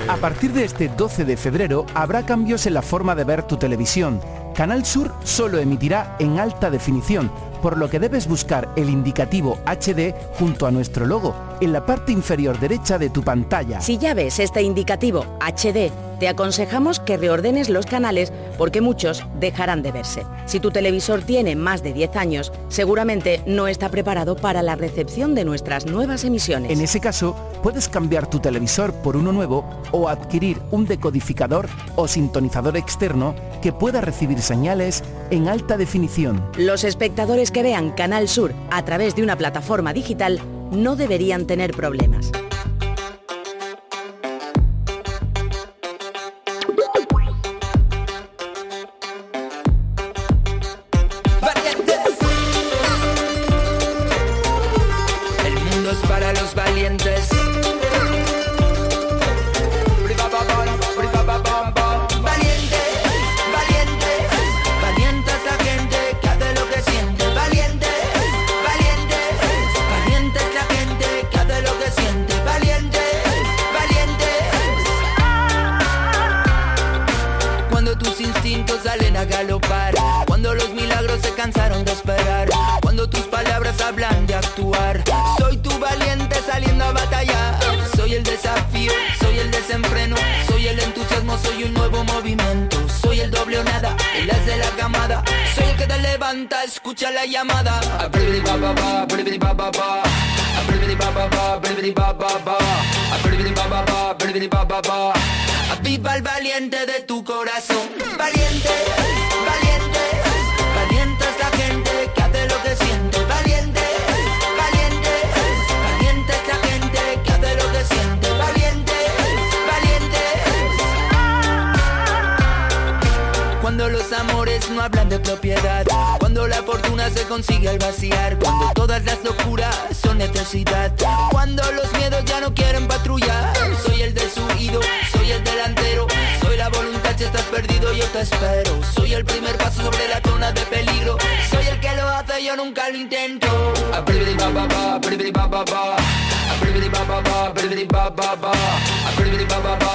A 0.07 0.17
partir 0.17 0.53
de 0.53 0.63
este 0.65 0.87
12 0.87 1.25
de 1.25 1.35
febrero 1.35 1.85
habrá 1.93 2.25
cambios 2.25 2.65
en 2.67 2.73
la 2.73 2.81
forma 2.81 3.15
de 3.15 3.23
ver 3.23 3.43
tu 3.43 3.57
televisión. 3.57 4.21
Canal 4.53 4.85
Sur 4.85 5.13
solo 5.23 5.57
emitirá 5.57 6.15
en 6.19 6.39
alta 6.39 6.69
definición, 6.69 7.31
por 7.61 7.77
lo 7.77 7.89
que 7.89 7.99
debes 7.99 8.27
buscar 8.27 8.69
el 8.75 8.89
indicativo 8.89 9.57
HD 9.65 10.13
junto 10.37 10.67
a 10.67 10.71
nuestro 10.71 11.05
logo 11.05 11.50
en 11.61 11.71
la 11.71 11.85
parte 11.85 12.11
inferior 12.11 12.59
derecha 12.59 12.97
de 12.97 13.09
tu 13.09 13.23
pantalla. 13.23 13.79
Si 13.79 13.97
ya 13.97 14.13
ves 14.13 14.39
este 14.39 14.63
indicativo 14.63 15.25
HD, 15.39 15.91
te 16.19 16.27
aconsejamos 16.27 16.99
que 16.99 17.17
reordenes 17.17 17.69
los 17.69 17.85
canales 17.85 18.33
porque 18.57 18.81
muchos 18.81 19.23
dejarán 19.39 19.81
de 19.81 19.91
verse. 19.91 20.23
Si 20.45 20.59
tu 20.59 20.69
televisor 20.69 21.21
tiene 21.21 21.55
más 21.55 21.81
de 21.81 21.93
10 21.93 22.15
años, 22.15 22.51
seguramente 22.67 23.41
no 23.47 23.67
está 23.67 23.89
preparado 23.89 24.35
para 24.35 24.61
la 24.61 24.75
recepción 24.75 25.33
de 25.33 25.45
nuestras 25.45 25.85
nuevas 25.85 26.23
emisiones. 26.23 26.71
En 26.71 26.81
ese 26.81 26.99
caso, 26.99 27.35
puedes 27.63 27.89
cambiar 27.89 28.27
tu 28.27 28.39
televisor 28.39 28.93
por 28.93 29.15
uno 29.15 29.31
nuevo 29.31 29.65
o 29.91 30.09
adquirir 30.09 30.61
un 30.69 30.85
decodificador 30.85 31.67
o 31.95 32.07
sintonizador 32.07 32.77
externo 32.77 33.33
que 33.61 33.73
pueda 33.73 34.01
recibir 34.01 34.41
señales 34.41 35.03
en 35.29 35.47
alta 35.47 35.77
definición. 35.77 36.43
Los 36.57 36.83
espectadores 36.83 37.51
que 37.51 37.63
vean 37.63 37.91
Canal 37.91 38.27
Sur 38.27 38.53
a 38.69 38.83
través 38.85 39.15
de 39.15 39.23
una 39.23 39.37
plataforma 39.37 39.93
digital 39.93 40.39
no 40.71 40.95
deberían 40.95 41.45
tener 41.45 41.71
problemas. 41.73 42.31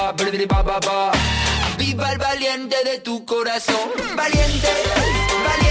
Abribidi 0.08 0.46
ba 0.46 0.62
ba 0.62 0.78
ba. 0.80 1.12
Viva 1.78 2.12
el 2.12 2.18
valiente 2.18 2.76
de 2.84 2.98
tu 2.98 3.24
corazón. 3.24 3.90
Valiente 4.16 5.65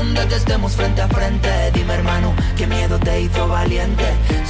razón 0.00 0.14
de 0.14 0.36
estemos 0.36 0.72
frente 0.76 1.02
a 1.02 1.08
frente. 1.08 1.48
Dime 1.74 1.94
hermano, 1.94 2.34
qué 2.56 2.66
miedo 2.66 2.98
te 2.98 3.20
hizo 3.22 3.48
valiente. 3.48 4.04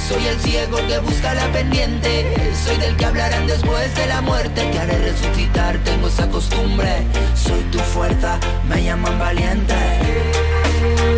Soy 0.07 0.25
el 0.25 0.39
ciego 0.39 0.77
que 0.87 0.99
busca 0.99 1.33
la 1.33 1.51
pendiente. 1.51 2.53
Soy 2.63 2.77
del 2.77 2.95
que 2.95 3.05
hablarán 3.05 3.47
después 3.47 3.93
de 3.95 4.07
la 4.07 4.21
muerte. 4.21 4.61
Te 4.71 4.79
haré 4.79 4.97
resucitar, 4.97 5.77
tengo 5.79 6.07
esa 6.07 6.27
costumbre. 6.29 7.05
Soy 7.35 7.61
tu 7.71 7.79
fuerza, 7.79 8.39
me 8.67 8.83
llaman 8.83 9.17
valiente. 9.19 9.75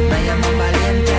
Me 0.09 0.25
llaman 0.25 0.57
valiente. 0.57 1.12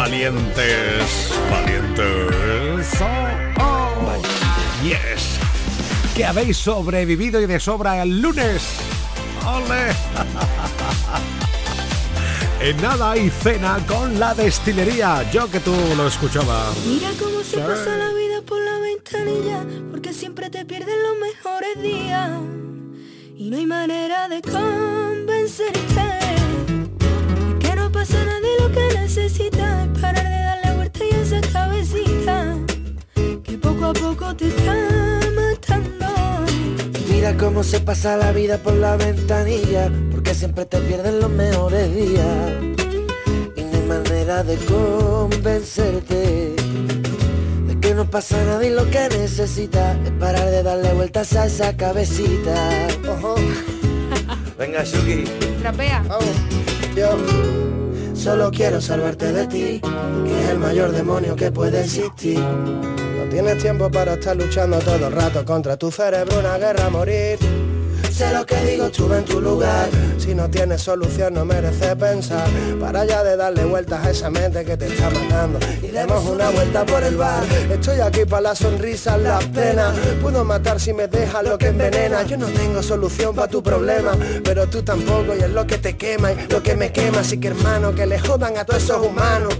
Valientes, 0.00 1.30
valientes. 1.50 2.88
Oh, 3.02 3.60
oh. 3.60 4.22
Yes. 4.82 5.38
Que 6.16 6.24
habéis 6.24 6.56
sobrevivido 6.56 7.38
y 7.38 7.44
de 7.44 7.60
sobra 7.60 8.02
el 8.02 8.22
lunes. 8.22 8.62
¡Ole! 9.46 9.92
En 12.62 12.80
nada 12.80 13.12
hay 13.12 13.28
cena 13.28 13.78
con 13.86 14.18
la 14.18 14.34
destilería. 14.34 15.30
Yo 15.30 15.50
que 15.50 15.60
tú 15.60 15.74
lo 15.96 16.06
escuchaba. 16.08 16.72
Mira 16.86 17.10
cómo 17.18 17.42
se 17.42 17.58
pasa 17.58 17.96
la 17.96 18.10
vida 18.12 18.40
por 18.46 18.58
la 18.58 18.78
ventanilla, 18.78 19.66
porque 19.90 20.14
siempre 20.14 20.48
te 20.48 20.64
pierden 20.64 20.96
los 21.02 21.18
mejores 21.18 21.82
días. 21.82 22.30
Y 23.36 23.50
no 23.50 23.56
hay 23.58 23.66
manera 23.66 24.28
de 24.28 24.40
convencerte 24.40 26.20
que 27.60 27.76
no 27.76 27.92
pasa 27.92 28.24
nada 28.24 28.49
lo 28.70 28.76
que 28.76 28.98
necesitas 28.98 29.88
es 29.88 30.00
parar 30.00 30.24
de 30.24 30.42
darle 30.44 30.74
vuelta 30.76 31.00
y 31.04 31.14
esa 31.14 31.40
cabecita 31.52 32.56
que 33.42 33.58
poco 33.58 33.86
a 33.86 33.92
poco 33.92 34.36
te 34.36 34.48
está 34.48 34.74
matando. 35.34 36.06
Mira 37.08 37.36
cómo 37.36 37.62
se 37.62 37.80
pasa 37.80 38.16
la 38.16 38.32
vida 38.32 38.58
por 38.58 38.74
la 38.74 38.96
ventanilla, 38.96 39.90
porque 40.10 40.34
siempre 40.34 40.64
te 40.66 40.78
pierden 40.78 41.20
los 41.20 41.30
mejores 41.30 41.94
días. 41.94 42.52
Y 43.56 43.62
no 43.62 43.78
hay 43.78 43.86
manera 43.86 44.42
de 44.44 44.56
convencerte 44.56 46.54
de 47.66 47.80
que 47.80 47.94
no 47.94 48.08
pasa 48.08 48.42
nada 48.44 48.64
y 48.64 48.70
lo 48.70 48.88
que 48.90 49.08
necesita 49.08 49.98
es 50.04 50.10
parar 50.12 50.50
de 50.50 50.62
darle 50.62 50.92
vueltas 50.94 51.34
a 51.34 51.46
esa 51.46 51.76
cabecita. 51.76 52.88
Ojo. 53.08 53.34
Venga, 54.58 54.84
Shuki. 54.84 55.24
Trapea. 55.60 56.04
Yo 56.96 57.16
solo 58.20 58.50
quiero 58.50 58.82
salvarte 58.82 59.32
de 59.32 59.46
ti, 59.46 59.80
que 59.80 60.42
es 60.42 60.50
el 60.50 60.58
mayor 60.58 60.92
demonio 60.92 61.34
que 61.34 61.50
puede 61.50 61.80
existir. 61.80 62.38
No 62.38 63.24
tienes 63.30 63.62
tiempo 63.62 63.90
para 63.90 64.14
estar 64.14 64.36
luchando 64.36 64.78
todo 64.78 65.06
el 65.06 65.12
rato 65.12 65.42
contra 65.44 65.78
tu 65.78 65.90
cerebro, 65.90 66.38
una 66.38 66.58
guerra 66.58 66.86
a 66.86 66.90
morir. 66.90 67.38
Sé 68.20 68.34
lo 68.34 68.44
que 68.44 68.56
digo, 68.66 68.84
estuve 68.84 69.16
en 69.16 69.24
tu 69.24 69.40
lugar. 69.40 69.88
Si 70.18 70.34
no 70.34 70.50
tienes 70.50 70.82
solución 70.82 71.32
no 71.32 71.46
merece 71.46 71.96
pensar. 71.96 72.46
Para 72.78 73.06
ya 73.06 73.24
de 73.24 73.34
darle 73.34 73.64
vueltas 73.64 74.04
a 74.04 74.10
esa 74.10 74.28
mente 74.28 74.62
que 74.62 74.76
te 74.76 74.88
está 74.88 75.08
matando. 75.08 75.58
Y 75.82 75.86
demos 75.86 76.28
una 76.28 76.50
vuelta 76.50 76.84
por 76.84 77.02
el 77.02 77.16
bar. 77.16 77.42
Estoy 77.72 78.00
aquí 78.00 78.26
para 78.26 78.42
las 78.42 78.58
sonrisas, 78.58 79.18
las 79.22 79.42
penas 79.46 79.96
Puedo 80.20 80.44
matar 80.44 80.78
si 80.78 80.92
me 80.92 81.08
dejas 81.08 81.42
lo 81.44 81.56
que 81.56 81.68
envenena. 81.68 82.22
Yo 82.24 82.36
no 82.36 82.48
tengo 82.48 82.82
solución 82.82 83.34
para 83.34 83.48
tu 83.48 83.62
problema 83.62 84.12
Pero 84.44 84.68
tú 84.68 84.82
tampoco 84.82 85.34
y 85.34 85.40
es 85.40 85.50
lo 85.50 85.66
que 85.66 85.78
te 85.78 85.96
quema 85.96 86.32
y 86.32 86.46
lo 86.46 86.62
que 86.62 86.76
me 86.76 86.92
quema. 86.92 87.20
Así 87.20 87.40
que 87.40 87.48
hermano, 87.48 87.94
que 87.94 88.04
le 88.04 88.20
jodan 88.20 88.58
a 88.58 88.66
todos 88.66 88.82
esos 88.82 88.98
humanos 88.98 89.54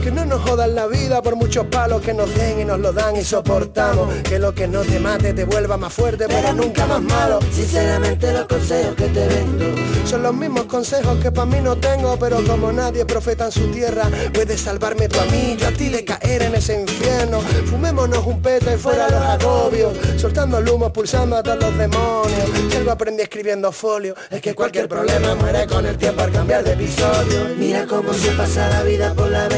que 0.00 0.10
no 0.10 0.24
nos 0.24 0.40
jodan 0.42 0.74
la 0.74 0.86
vida 0.86 1.22
por 1.22 1.36
muchos 1.36 1.66
palos 1.66 2.00
que 2.00 2.14
nos 2.14 2.34
den 2.34 2.60
y 2.60 2.64
nos 2.64 2.80
lo 2.80 2.92
dan 2.92 3.16
y 3.16 3.24
soportamos. 3.24 4.08
Que 4.22 4.38
lo 4.38 4.54
que 4.54 4.66
no 4.66 4.80
te 4.82 4.98
mate 4.98 5.32
te 5.32 5.44
vuelva 5.44 5.76
más 5.76 5.92
fuerte, 5.92 6.26
pero 6.28 6.52
nunca 6.52 6.86
más 6.86 7.02
malo. 7.02 7.38
Sinceramente 7.52 8.32
los 8.32 8.46
consejos 8.46 8.94
que 8.94 9.08
te 9.08 9.26
vendo 9.26 9.90
son 10.10 10.22
los 10.22 10.34
mismos 10.34 10.64
consejos 10.64 11.18
que 11.20 11.30
para 11.30 11.46
mí 11.46 11.58
no 11.62 11.76
tengo, 11.76 12.16
pero 12.18 12.42
como 12.44 12.72
nadie 12.72 13.04
profeta 13.04 13.46
en 13.46 13.52
su 13.52 13.70
tierra, 13.70 14.08
puedes 14.32 14.60
salvarme 14.60 15.08
tú 15.08 15.20
a 15.20 15.24
mí, 15.26 15.56
yo 15.56 15.68
a 15.68 15.70
ti 15.70 15.88
de 15.88 16.04
caer 16.04 16.42
en 16.42 16.54
ese 16.54 16.80
infierno. 16.80 17.40
Fumémonos 17.66 18.26
un 18.26 18.42
peto 18.42 18.72
y 18.74 18.76
fuera 18.76 19.08
los 19.08 19.22
agobios, 19.22 19.92
soltando 20.16 20.58
el 20.58 20.68
humo, 20.68 20.92
pulsando 20.92 21.36
a 21.36 21.42
todos 21.42 21.60
los 21.60 21.78
demonios. 21.78 22.50
Si 22.70 22.76
algo 22.76 22.90
aprendí 22.90 23.22
escribiendo 23.22 23.70
folio, 23.70 24.14
es 24.30 24.40
que 24.40 24.54
cualquier 24.54 24.88
problema 24.88 25.34
muere 25.36 25.66
con 25.66 25.86
el 25.86 25.96
tiempo 25.96 26.22
al 26.22 26.32
cambiar 26.32 26.64
de 26.64 26.72
episodio. 26.72 27.54
Mira 27.56 27.86
cómo 27.86 28.12
se 28.12 28.30
pasa 28.32 28.68
la 28.68 28.82
vida 28.82 29.14
por 29.14 29.30
la 29.30 29.48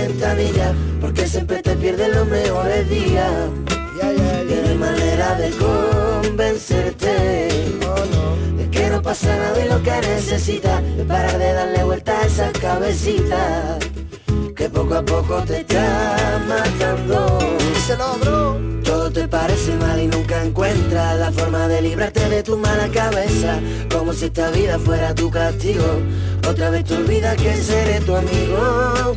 porque 1.01 1.27
siempre 1.27 1.63
te 1.63 1.77
pierdes 1.77 2.09
los 2.15 2.27
mejores 2.27 2.89
días. 2.89 3.31
Tienes 4.49 4.79
manera 4.79 5.35
de 5.35 5.51
convencerte 5.51 7.49
de 8.57 8.71
que 8.71 8.89
no 8.89 9.03
pasa 9.03 9.37
nada 9.37 9.63
y 9.63 9.69
lo 9.69 9.83
que 9.83 9.91
necesitas 9.91 10.83
es 10.99 11.05
parar 11.05 11.39
de 11.39 11.53
darle 11.53 11.85
vuelta 11.85 12.19
a 12.19 12.27
esa 12.27 12.51
cabecita 12.53 13.79
que 14.57 14.71
poco 14.71 14.95
a 14.95 15.05
poco 15.05 15.43
te 15.43 15.61
está 15.61 16.41
matando. 16.49 17.39
Todo 18.83 19.11
te 19.11 19.29
parece 19.29 19.77
mal 19.77 20.01
y 20.01 20.07
nunca 20.07 20.43
encuentras 20.43 21.19
la 21.19 21.31
forma 21.31 21.69
de 21.69 21.83
librarte 21.83 22.27
de 22.31 22.43
tu 22.43 22.57
mala 22.57 22.89
cabeza, 22.89 23.61
como 23.93 24.15
si 24.15 24.27
esta 24.27 24.51
vida 24.51 24.79
fuera 24.79 25.15
tu 25.15 25.31
castigo. 25.31 26.01
Otra 26.49 26.71
vez 26.71 26.85
te 26.85 26.97
olvidas 26.97 27.37
que 27.37 27.55
seré 27.57 28.01
tu 28.01 28.17
amigo, 28.17 29.17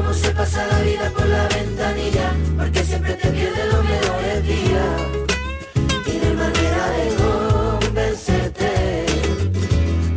Mira 0.00 0.12
cómo 0.12 0.14
se 0.14 0.30
pasa 0.30 0.66
la 0.66 0.80
vida 0.80 1.10
por 1.10 1.26
la 1.26 1.46
ventanilla, 1.48 2.32
porque 2.56 2.82
siempre 2.84 3.14
te 3.14 3.28
pierdes 3.28 3.66
los 3.70 3.84
mejores 3.84 4.46
días. 4.46 4.96
Y 6.06 6.12
no 6.16 6.26
hay 6.26 6.34
manera 6.34 6.90
de 6.96 7.04
convencerte, 7.84 8.70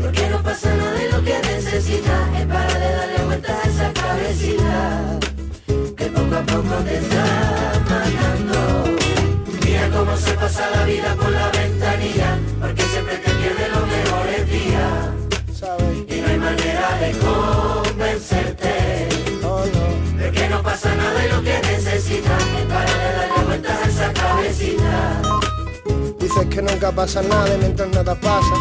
porque 0.01 0.29
no 0.29 0.41
pasa 0.41 0.73
nada 0.73 1.03
y 1.03 1.11
lo 1.11 1.21
que 1.23 1.37
necesitas 1.37 2.39
es 2.39 2.45
para 2.45 2.79
de 2.79 2.91
darle 2.95 3.23
vueltas 3.25 3.65
a 3.65 3.69
esa 3.69 3.93
cabecita, 3.93 5.19
que 5.97 6.05
poco 6.05 6.35
a 6.35 6.43
poco 6.43 6.75
te 6.85 6.97
está 6.99 7.25
matando. 7.89 8.85
Mira 9.65 9.89
cómo 9.89 10.15
se 10.15 10.31
pasa 10.33 10.69
la 10.69 10.85
vida 10.85 11.13
por 11.15 11.29
la 11.29 11.49
ventanilla, 11.49 12.37
porque 12.61 12.83
siempre 12.83 13.17
te 13.17 13.31
pierdes 13.31 13.69
los 13.69 13.87
mejores 13.87 14.49
días. 14.49 15.09
Y 16.07 16.21
no 16.21 16.27
hay 16.27 16.37
manera 16.37 16.97
de 16.99 17.11
que 26.53 26.61
nunca 26.61 26.91
pasa 26.91 27.21
nada 27.23 27.55
y 27.55 27.57
mientras 27.57 27.89
nada 27.89 28.13
pasa, 28.13 28.55